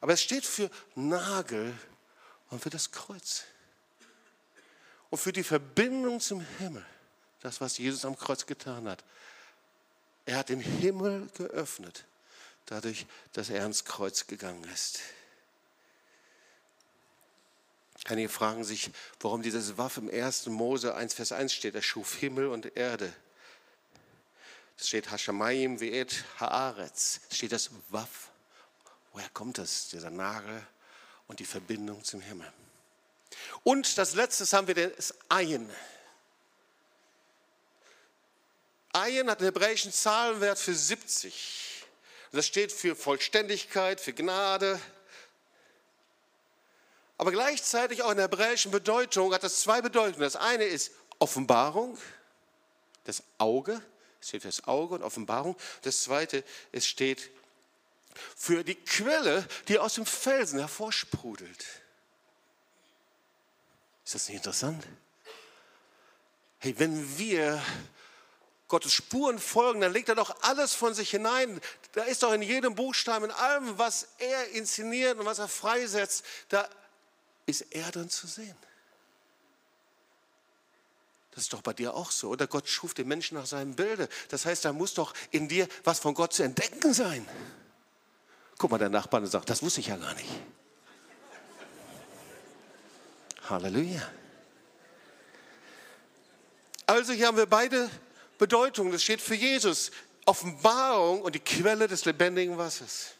[0.00, 1.74] Aber es steht für Nagel
[2.50, 3.44] und für das Kreuz
[5.10, 6.84] und für die Verbindung zum Himmel.
[7.40, 9.04] Das, was Jesus am Kreuz getan hat.
[10.24, 12.04] Er hat den Himmel geöffnet,
[12.64, 15.00] dadurch, dass er ans Kreuz gegangen ist.
[18.08, 20.46] Einige fragen sich, warum dieses Waff im 1.
[20.46, 21.74] Mose 1, Vers 1 steht.
[21.74, 23.12] Er schuf Himmel und Erde.
[24.78, 27.20] Es steht Hashamayim ve'et haaretz.
[27.30, 28.30] Es steht das Waff.
[29.12, 30.64] Woher kommt das, dieser Nagel
[31.26, 32.52] und die Verbindung zum Himmel?
[33.64, 35.68] Und das letzte haben wir das Ayin.
[38.92, 41.84] Ayin hat einen hebräischen Zahlenwert für 70.
[42.30, 44.80] Das steht für Vollständigkeit, für Gnade.
[47.18, 50.20] Aber gleichzeitig auch in der hebräischen Bedeutung hat das zwei Bedeutungen.
[50.20, 51.96] Das eine ist Offenbarung,
[53.04, 53.80] das Auge,
[54.20, 55.56] es steht für das Auge und Offenbarung.
[55.82, 57.30] Das zweite, es steht
[58.36, 61.66] für die Quelle, die aus dem Felsen hervorsprudelt.
[64.04, 64.86] Ist das nicht interessant?
[66.58, 67.62] Hey, wenn wir
[68.68, 71.60] Gottes Spuren folgen, dann legt er doch alles von sich hinein.
[71.92, 76.24] Da ist doch in jedem Buchstaben, in allem, was er inszeniert und was er freisetzt,
[76.48, 76.68] da
[77.46, 78.56] ist er dann zu sehen.
[81.30, 82.30] Das ist doch bei dir auch so.
[82.30, 84.08] Oder Gott schuf den Menschen nach seinem Bilde.
[84.30, 87.28] Das heißt, da muss doch in dir was von Gott zu entdecken sein.
[88.58, 90.30] Guck mal, der Nachbar sagt, das wusste ich ja gar nicht.
[93.50, 94.02] Halleluja.
[96.86, 97.90] Also hier haben wir beide
[98.38, 98.92] Bedeutungen.
[98.92, 99.90] Das steht für Jesus.
[100.24, 103.12] Offenbarung und die Quelle des lebendigen Wassers.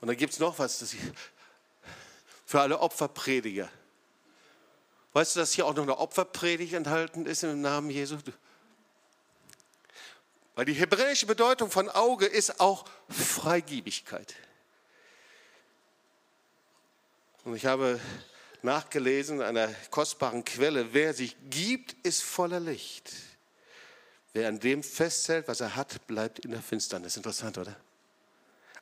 [0.00, 0.94] Und dann gibt es noch was das
[2.48, 3.68] für alle Opferprediger.
[5.12, 8.16] Weißt du, dass hier auch noch eine Opferpredigt enthalten ist im Namen Jesu?
[10.54, 14.34] Weil die hebräische Bedeutung von Auge ist auch Freigiebigkeit.
[17.44, 18.00] Und ich habe
[18.62, 23.12] nachgelesen in einer kostbaren Quelle, wer sich gibt, ist voller Licht.
[24.32, 27.18] Wer an dem festhält, was er hat, bleibt in der Finsternis.
[27.18, 27.76] Interessant, oder?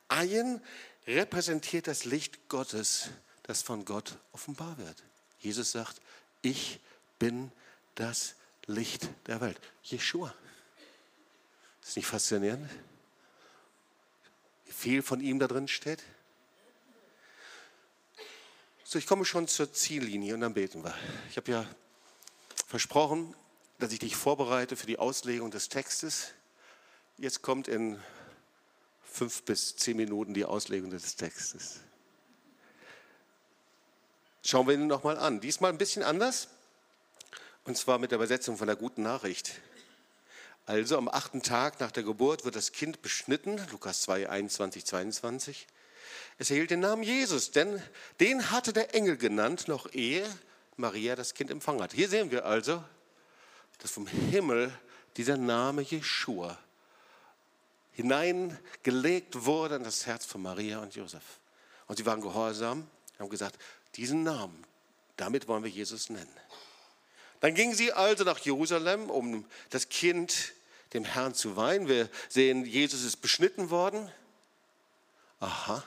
[0.07, 0.61] Ein
[1.05, 3.09] repräsentiert das Licht Gottes,
[3.47, 5.03] das von Gott offenbar wird.
[5.39, 6.01] Jesus sagt,
[6.41, 6.79] ich
[7.17, 7.51] bin
[7.95, 8.35] das
[8.65, 9.59] Licht der Welt.
[9.83, 10.33] Jeshua.
[11.81, 12.69] Ist nicht faszinierend?
[14.65, 16.03] Wie viel von ihm da drin steht?
[18.83, 20.93] So, ich komme schon zur Ziellinie und dann beten wir.
[21.29, 21.65] Ich habe ja
[22.67, 23.35] versprochen,
[23.79, 26.33] dass ich dich vorbereite für die Auslegung des Textes.
[27.17, 27.99] Jetzt kommt in
[29.03, 31.79] fünf bis zehn Minuten die Auslegung des Textes.
[34.49, 35.41] Schauen wir ihn nochmal an.
[35.41, 36.47] Diesmal ein bisschen anders.
[37.65, 39.59] Und zwar mit der Übersetzung von der guten Nachricht.
[40.65, 45.67] Also am achten Tag nach der Geburt wird das Kind beschnitten, Lukas 2, 21, 22.
[46.37, 47.83] Es erhielt den Namen Jesus, denn
[48.21, 50.25] den hatte der Engel genannt, noch ehe
[50.77, 51.91] Maria das Kind empfangen hat.
[51.91, 52.81] Hier sehen wir also,
[53.79, 54.71] dass vom Himmel
[55.17, 56.57] dieser Name Jeschua
[57.91, 61.41] hineingelegt wurde in das Herz von Maria und Josef.
[61.87, 62.87] Und sie waren gehorsam,
[63.19, 63.59] haben gesagt,
[63.97, 64.63] diesen Namen,
[65.17, 66.31] damit wollen wir Jesus nennen.
[67.39, 70.53] Dann gingen sie also nach Jerusalem, um das Kind
[70.93, 71.87] dem Herrn zu weihen.
[71.87, 74.09] Wir sehen, Jesus ist beschnitten worden.
[75.39, 75.83] Aha,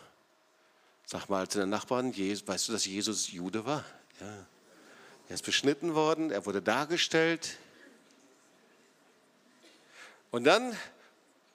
[1.12, 3.84] Sag mal zu den Nachbarn, weißt du, dass Jesus Jude war?
[4.20, 4.46] Ja.
[5.28, 7.56] Er ist beschnitten worden, er wurde dargestellt.
[10.30, 10.76] Und dann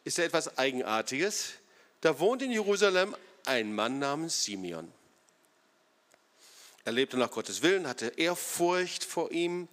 [0.04, 1.54] ist er etwas Eigenartiges.
[2.02, 4.92] Da wohnt in Jerusalem ein Mann namens Simeon.
[6.86, 9.68] Er lebte nach Gottes Willen, hatte Ehrfurcht vor ihm,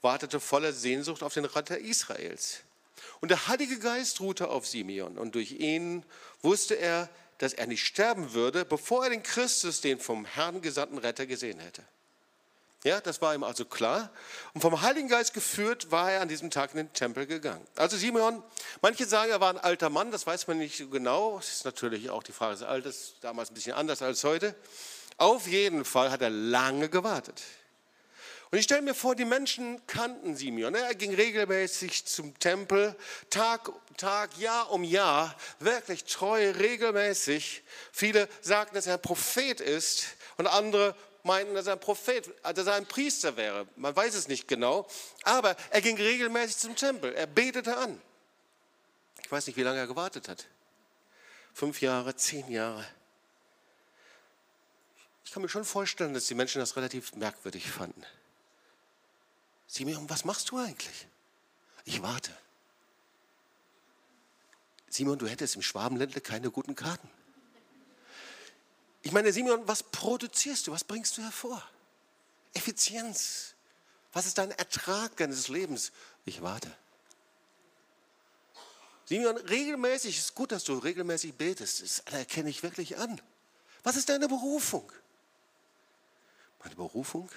[0.00, 2.60] wartete voller Sehnsucht auf den Retter Israels.
[3.20, 6.04] Und der Heilige Geist ruhte auf Simeon und durch ihn
[6.40, 7.08] wusste er,
[7.38, 11.58] dass er nicht sterben würde, bevor er den Christus, den vom Herrn gesandten Retter, gesehen
[11.58, 11.82] hätte.
[12.84, 14.10] Ja, das war ihm also klar.
[14.54, 17.64] Und vom Heiligen Geist geführt war er an diesem Tag in den Tempel gegangen.
[17.76, 18.42] Also Simeon,
[18.80, 21.36] manche sagen, er war ein alter Mann, das weiß man nicht genau.
[21.36, 24.54] Das ist natürlich auch die Frage des Alters, damals ein bisschen anders als heute.
[25.22, 27.40] Auf jeden Fall hat er lange gewartet.
[28.50, 30.74] Und ich stelle mir vor, die Menschen kannten Simeon.
[30.74, 32.96] Er ging regelmäßig zum Tempel,
[33.30, 37.62] Tag, Tag, Jahr um Jahr, wirklich treu, regelmäßig.
[37.92, 40.06] Viele sagten, dass er ein Prophet ist
[40.38, 43.68] und andere meinten, dass er ein Prophet, dass er ein Priester wäre.
[43.76, 44.88] Man weiß es nicht genau.
[45.22, 47.14] Aber er ging regelmäßig zum Tempel.
[47.14, 48.02] Er betete an.
[49.22, 50.46] Ich weiß nicht, wie lange er gewartet hat.
[51.54, 52.84] Fünf Jahre, zehn Jahre.
[55.32, 58.04] Ich kann mir schon vorstellen, dass die Menschen das relativ merkwürdig fanden.
[59.66, 61.06] Simeon, was machst du eigentlich?
[61.86, 62.36] Ich warte.
[64.90, 67.08] Simon, du hättest im Schwabenländle keine guten Karten.
[69.00, 70.72] Ich meine, Simeon, was produzierst du?
[70.72, 71.66] Was bringst du hervor?
[72.52, 73.54] Effizienz.
[74.12, 75.92] Was ist dein Ertrag deines Lebens?
[76.26, 76.70] Ich warte.
[79.06, 81.80] Simeon, regelmäßig, ist gut, dass du regelmäßig betest.
[81.80, 83.18] Das erkenne ich wirklich an.
[83.82, 84.92] Was ist deine Berufung?
[86.62, 87.30] Meine Berufung?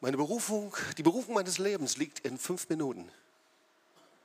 [0.00, 3.10] Meine Berufung, die Berufung meines Lebens liegt in fünf Minuten.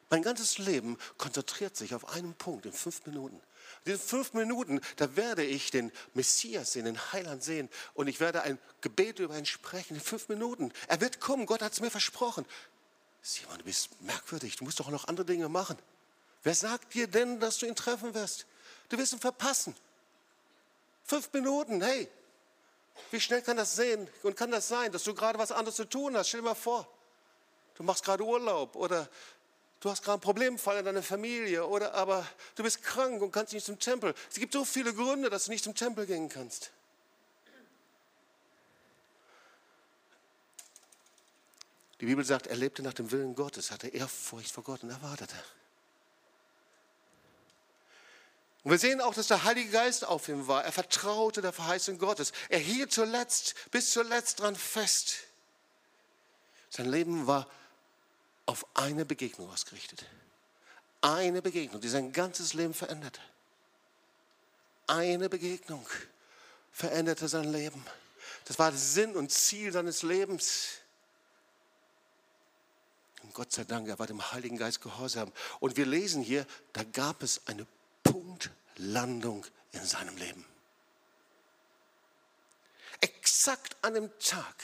[0.09, 3.39] Mein ganzes Leben konzentriert sich auf einen Punkt in fünf Minuten.
[3.85, 8.41] Diese fünf Minuten, da werde ich den Messias sehen, den Heiland sehen und ich werde
[8.41, 10.71] ein Gebet über ihn sprechen in fünf Minuten.
[10.87, 12.45] Er wird kommen, Gott hat es mir versprochen.
[13.21, 15.77] Simon, du bist merkwürdig, du musst doch noch andere Dinge machen.
[16.43, 18.45] Wer sagt dir denn, dass du ihn treffen wirst?
[18.87, 19.75] Du wirst ihn verpassen.
[21.03, 22.09] Fünf Minuten, hey,
[23.11, 25.85] wie schnell kann das sehen und kann das sein, dass du gerade was anderes zu
[25.85, 26.29] tun hast?
[26.29, 26.87] Stell dir mal vor,
[27.75, 29.09] du machst gerade Urlaub oder
[29.79, 33.53] du hast gerade einen Problemfall in deiner Familie oder aber du bist krank und kannst
[33.53, 34.13] nicht zum Tempel.
[34.29, 36.71] Es gibt so viele Gründe, dass du nicht zum Tempel gehen kannst.
[41.99, 45.35] Die Bibel sagt, er lebte nach dem Willen Gottes, hatte Ehrfurcht vor Gott und erwartete.
[48.67, 50.65] Und wir sehen auch, dass der Heilige Geist auf ihm war.
[50.65, 52.33] Er vertraute der Verheißung Gottes.
[52.49, 55.19] Er hielt zuletzt, bis zuletzt dran fest.
[56.69, 57.47] Sein Leben war
[58.45, 60.03] auf eine Begegnung ausgerichtet.
[60.99, 63.21] Eine Begegnung, die sein ganzes Leben veränderte.
[64.85, 65.87] Eine Begegnung
[66.73, 67.85] veränderte sein Leben.
[68.43, 70.71] Das war Sinn und Ziel seines Lebens.
[73.23, 75.31] Und Gott sei Dank, er war dem Heiligen Geist gehorsam.
[75.61, 77.65] Und wir lesen hier, da gab es eine
[78.77, 80.45] Punktlandung in seinem Leben.
[83.01, 84.55] Exakt an dem Tag,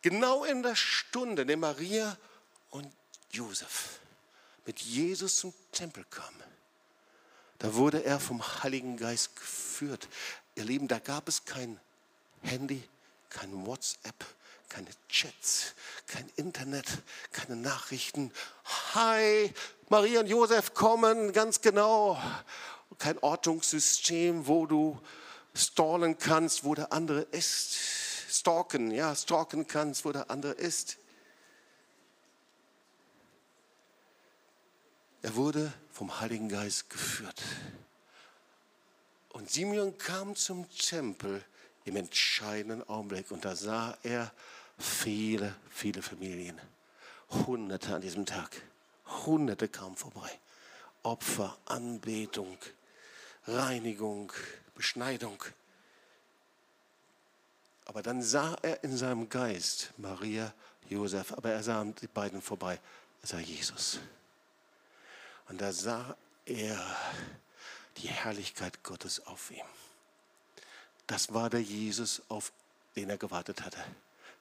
[0.00, 2.16] genau in der Stunde, in der Maria
[2.70, 2.90] und
[3.30, 3.98] Josef
[4.64, 6.42] mit Jesus zum Tempel kamen,
[7.58, 10.08] da wurde er vom Heiligen Geist geführt.
[10.54, 11.80] Ihr Lieben, da gab es kein
[12.42, 12.82] Handy,
[13.28, 14.24] kein WhatsApp,
[14.68, 15.74] keine Chats,
[16.06, 16.86] kein Internet,
[17.32, 18.32] keine Nachrichten.
[18.94, 19.52] Hi,
[19.88, 22.18] Maria und Josef kommen, ganz genau.
[22.98, 24.98] Kein Ortungssystem, wo du
[25.54, 27.76] stallen kannst, wo der andere ist.
[28.28, 30.96] Stalken, ja, stalken kannst, wo der andere ist.
[35.22, 37.42] Er wurde vom Heiligen Geist geführt.
[39.30, 41.44] Und Simeon kam zum Tempel
[41.84, 44.32] im entscheidenden Augenblick und da sah er
[44.78, 46.60] viele, viele Familien.
[47.30, 48.62] Hunderte an diesem Tag.
[49.06, 50.30] Hunderte kamen vorbei.
[51.02, 52.58] Opfer, Anbetung,
[53.46, 54.32] Reinigung,
[54.74, 55.42] Beschneidung.
[57.84, 60.52] Aber dann sah er in seinem Geist Maria,
[60.88, 62.80] Josef, aber er sah die beiden vorbei.
[63.22, 63.98] Er sah Jesus.
[65.48, 66.96] Und da sah er
[67.98, 69.66] die Herrlichkeit Gottes auf ihm.
[71.06, 72.52] Das war der Jesus, auf
[72.96, 73.84] den er gewartet hatte.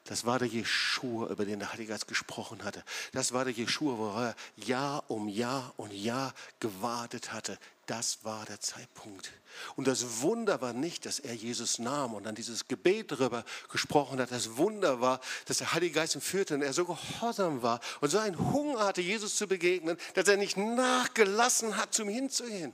[0.05, 2.83] Das war der Jeschua, über den der Heilige Geist gesprochen hatte.
[3.13, 7.57] Das war der Jeschua, wo er Jahr um Jahr und Jahr gewartet hatte.
[7.85, 9.31] Das war der Zeitpunkt.
[9.75, 14.19] Und das Wunder war nicht, dass er Jesus nahm und dann dieses Gebet darüber gesprochen
[14.19, 14.31] hat.
[14.31, 18.09] Das Wunder war, dass der Heilige Geist ihn führte und er so gehorsam war und
[18.09, 22.73] so einen Hunger hatte, Jesus zu begegnen, dass er nicht nachgelassen hat, zum hinzugehen.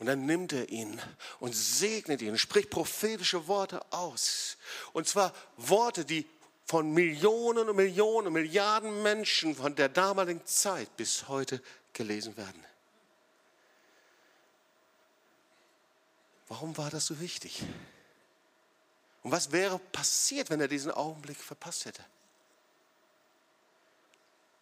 [0.00, 1.00] Und dann nimmt er ihn
[1.40, 4.56] und segnet ihn, spricht prophetische Worte aus.
[4.94, 6.26] Und zwar Worte, die
[6.64, 12.64] von Millionen und Millionen, und Milliarden Menschen von der damaligen Zeit bis heute gelesen werden.
[16.48, 17.62] Warum war das so wichtig?
[19.22, 22.02] Und was wäre passiert, wenn er diesen Augenblick verpasst hätte?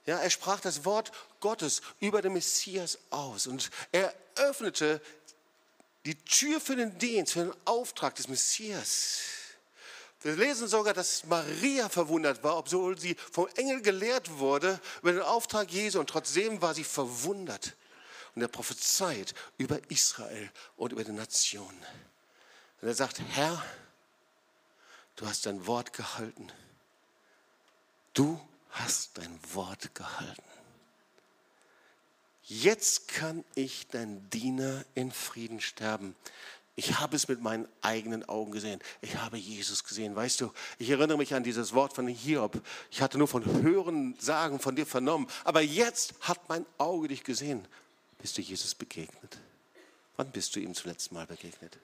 [0.05, 5.03] Ja, er sprach das Wort Gottes über den Messias aus und er öffnete
[6.09, 9.19] die Tür für den Dienst, für den Auftrag des Messias.
[10.23, 15.21] Wir lesen sogar, dass Maria verwundert war, obwohl sie vom Engel gelehrt wurde über den
[15.21, 17.77] Auftrag Jesu und trotzdem war sie verwundert.
[18.35, 21.85] Und er prophezeit über Israel und über die Nationen.
[22.81, 23.63] Und er sagt, Herr,
[25.17, 26.51] du hast dein Wort gehalten.
[28.15, 28.41] Du
[28.71, 30.43] hast dein Wort gehalten.
[32.49, 36.17] Jetzt kann ich dein Diener in Frieden sterben.
[36.77, 38.81] Ich habe es mit meinen eigenen Augen gesehen.
[39.03, 40.17] Ich habe Jesus gesehen.
[40.17, 42.63] Weißt du, ich erinnere mich an dieses Wort von Hiob.
[42.91, 45.27] Ich hatte nur von Hören, Sagen von dir vernommen.
[45.45, 47.69] Aber jetzt hat mein Auge dich gesehen.
[48.17, 49.39] Bist du Jesus begegnet?
[50.17, 51.77] Wann bist du ihm zuletzt mal begegnet?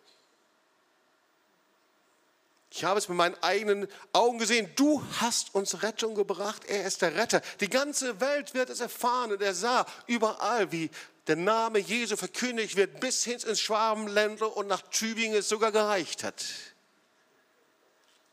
[2.76, 4.68] Ich habe es mit meinen eigenen Augen gesehen.
[4.74, 6.64] Du hast uns Rettung gebracht.
[6.64, 7.40] Er ist der Retter.
[7.60, 9.30] Die ganze Welt wird es erfahren.
[9.30, 10.90] Und er sah überall, wie
[11.28, 16.24] der Name Jesu verkündigt wird, bis hin ins Schwabenländler und nach Tübingen es sogar gereicht
[16.24, 16.44] hat.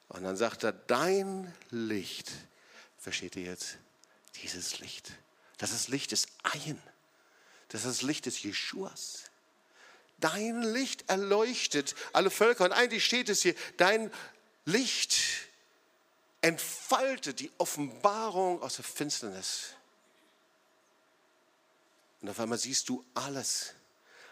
[0.08, 2.32] Und dann sagt er, dein Licht,
[2.98, 3.78] versteht ihr jetzt,
[4.42, 5.12] dieses Licht,
[5.60, 6.82] das ist Licht des Ein,
[7.68, 9.31] das ist das Licht des Jeschuas.
[10.22, 12.64] Dein Licht erleuchtet alle Völker.
[12.64, 14.10] Und eigentlich steht es hier, dein
[14.66, 15.20] Licht
[16.40, 19.74] entfaltet die Offenbarung aus der Finsternis.
[22.22, 23.74] Und auf einmal siehst du alles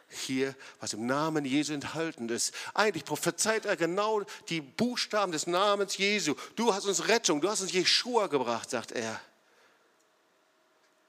[0.09, 2.53] hier, was im Namen Jesu enthalten ist.
[2.73, 6.35] Eigentlich prophezeit er genau die Buchstaben des Namens Jesu.
[6.55, 9.19] Du hast uns Rettung, du hast uns Jeshua gebracht, sagt er.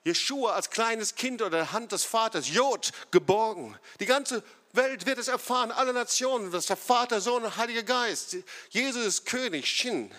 [0.05, 3.79] Jeshua als kleines Kind oder der Hand des Vaters, Jod, geborgen.
[4.01, 4.43] Die ganze
[4.73, 8.37] Welt wird es erfahren, alle Nationen, dass der Vater, Sohn und Heiliger Geist,
[8.71, 10.13] Jesus ist König, Shin.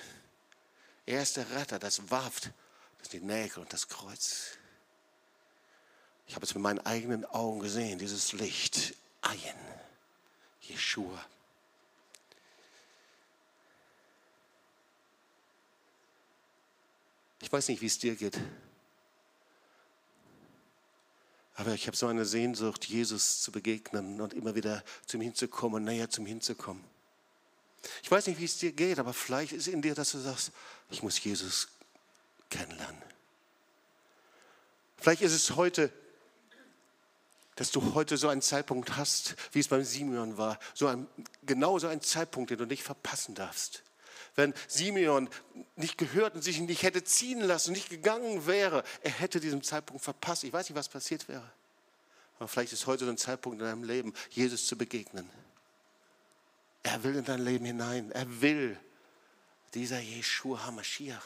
[1.06, 2.52] Er ist der Retter, das Waft,
[3.00, 4.58] das die Nägel und das Kreuz.
[6.28, 9.38] Ich habe es mit meinen eigenen Augen gesehen, dieses Licht, Ein,
[10.62, 11.26] Jeshua.
[17.42, 18.40] Ich weiß nicht, wie es dir geht.
[21.62, 26.10] Aber ich habe so eine Sehnsucht, Jesus zu begegnen und immer wieder zum Hinzukommen, näher
[26.10, 26.84] zum Hinzukommen.
[28.02, 30.54] Ich weiß nicht, wie es dir geht, aber vielleicht ist in dir, dass du sagst,
[30.90, 31.68] ich muss Jesus
[32.50, 33.00] kennenlernen.
[34.98, 35.94] Vielleicht ist es heute,
[37.54, 41.06] dass du heute so einen Zeitpunkt hast, wie es beim Simeon war, so ein,
[41.44, 43.84] genau so einen Zeitpunkt, den du nicht verpassen darfst.
[44.36, 45.30] Wenn Simeon
[45.76, 50.04] nicht gehört und sich nicht hätte ziehen lassen, nicht gegangen wäre, er hätte diesen Zeitpunkt
[50.04, 50.44] verpasst.
[50.44, 51.50] Ich weiß nicht, was passiert wäre.
[52.40, 55.30] Aber vielleicht ist heute so ein Zeitpunkt in deinem Leben, Jesus zu begegnen.
[56.84, 58.12] Er will in dein Leben hinein.
[58.12, 58.80] Er will
[59.74, 61.26] dieser Jeshua HaMashiach.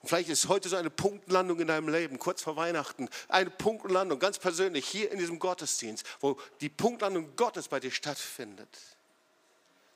[0.00, 3.08] Und vielleicht ist heute so eine Punktlandung in deinem Leben, kurz vor Weihnachten.
[3.28, 8.78] Eine Punktlandung, ganz persönlich, hier in diesem Gottesdienst, wo die Punktlandung Gottes bei dir stattfindet.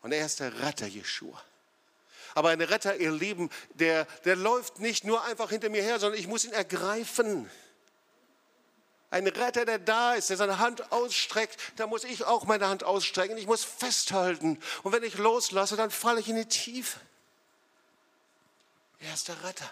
[0.02, 1.42] Und er ist der Retter Jeshua.
[2.34, 6.20] Aber ein Retter, ihr Lieben, der, der läuft nicht nur einfach hinter mir her, sondern
[6.20, 7.50] ich muss ihn ergreifen.
[9.10, 12.84] Ein Retter, der da ist, der seine Hand ausstreckt, da muss ich auch meine Hand
[12.84, 13.38] ausstrecken.
[13.38, 14.60] Ich muss festhalten.
[14.82, 17.00] Und wenn ich loslasse, dann falle ich in die Tiefe.
[19.00, 19.70] Er ist der Retter.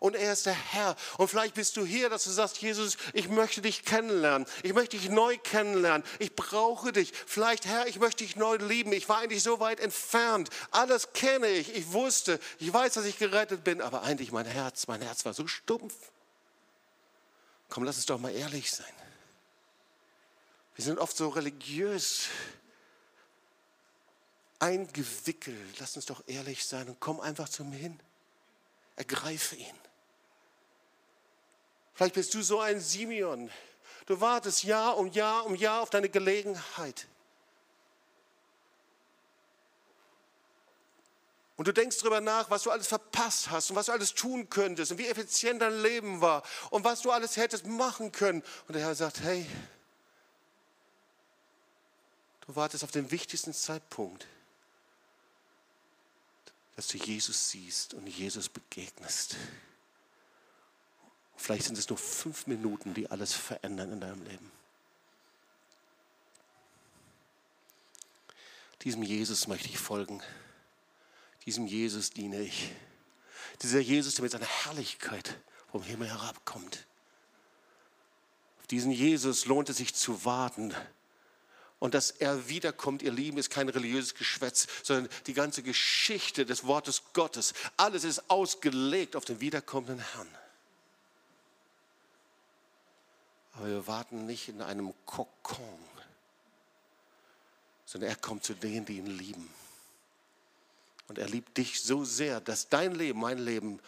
[0.00, 0.96] Und er ist der Herr.
[1.18, 4.48] Und vielleicht bist du hier, dass du sagst, Jesus, ich möchte dich kennenlernen.
[4.62, 6.06] Ich möchte dich neu kennenlernen.
[6.18, 7.12] Ich brauche dich.
[7.26, 8.94] Vielleicht, Herr, ich möchte dich neu lieben.
[8.94, 10.48] Ich war eigentlich so weit entfernt.
[10.70, 11.76] Alles kenne ich.
[11.76, 12.40] Ich wusste.
[12.58, 13.82] Ich weiß, dass ich gerettet bin.
[13.82, 15.94] Aber eigentlich mein Herz, mein Herz war so stumpf.
[17.68, 18.92] Komm, lass uns doch mal ehrlich sein.
[20.76, 22.28] Wir sind oft so religiös
[24.60, 25.78] eingewickelt.
[25.78, 28.00] Lass uns doch ehrlich sein und komm einfach zu mir hin.
[28.96, 29.74] Ergreife ihn.
[32.00, 33.50] Vielleicht bist du so ein Simeon.
[34.06, 37.06] Du wartest Jahr um Jahr um Jahr auf deine Gelegenheit.
[41.56, 44.48] Und du denkst darüber nach, was du alles verpasst hast und was du alles tun
[44.48, 48.42] könntest und wie effizient dein Leben war und was du alles hättest machen können.
[48.66, 49.46] Und der Herr sagt, hey,
[52.46, 54.26] du wartest auf den wichtigsten Zeitpunkt,
[56.76, 59.36] dass du Jesus siehst und Jesus begegnest.
[61.40, 64.52] Vielleicht sind es nur fünf Minuten, die alles verändern in deinem Leben.
[68.82, 70.22] Diesem Jesus möchte ich folgen.
[71.46, 72.70] Diesem Jesus diene ich.
[73.62, 75.38] Dieser Jesus, der mit seiner Herrlichkeit
[75.72, 76.86] vom Himmel herabkommt.
[78.60, 80.74] Auf diesen Jesus lohnt es sich zu warten.
[81.78, 86.64] Und dass er wiederkommt, ihr Lieben, ist kein religiöses Geschwätz, sondern die ganze Geschichte des
[86.64, 87.54] Wortes Gottes.
[87.78, 90.28] Alles ist ausgelegt auf den wiederkommenden Herrn.
[93.60, 95.78] Aber wir warten nicht in einem Kokon,
[97.84, 99.52] sondern er kommt zu denen, die ihn lieben.
[101.08, 103.78] Und er liebt dich so sehr, dass dein Leben, mein Leben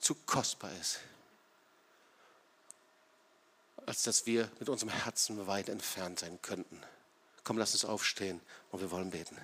[0.00, 1.00] zu kostbar ist,
[3.84, 6.80] als dass wir mit unserem Herzen weit entfernt sein könnten.
[7.44, 8.40] Komm, lass uns aufstehen
[8.70, 9.36] und wir wollen beten.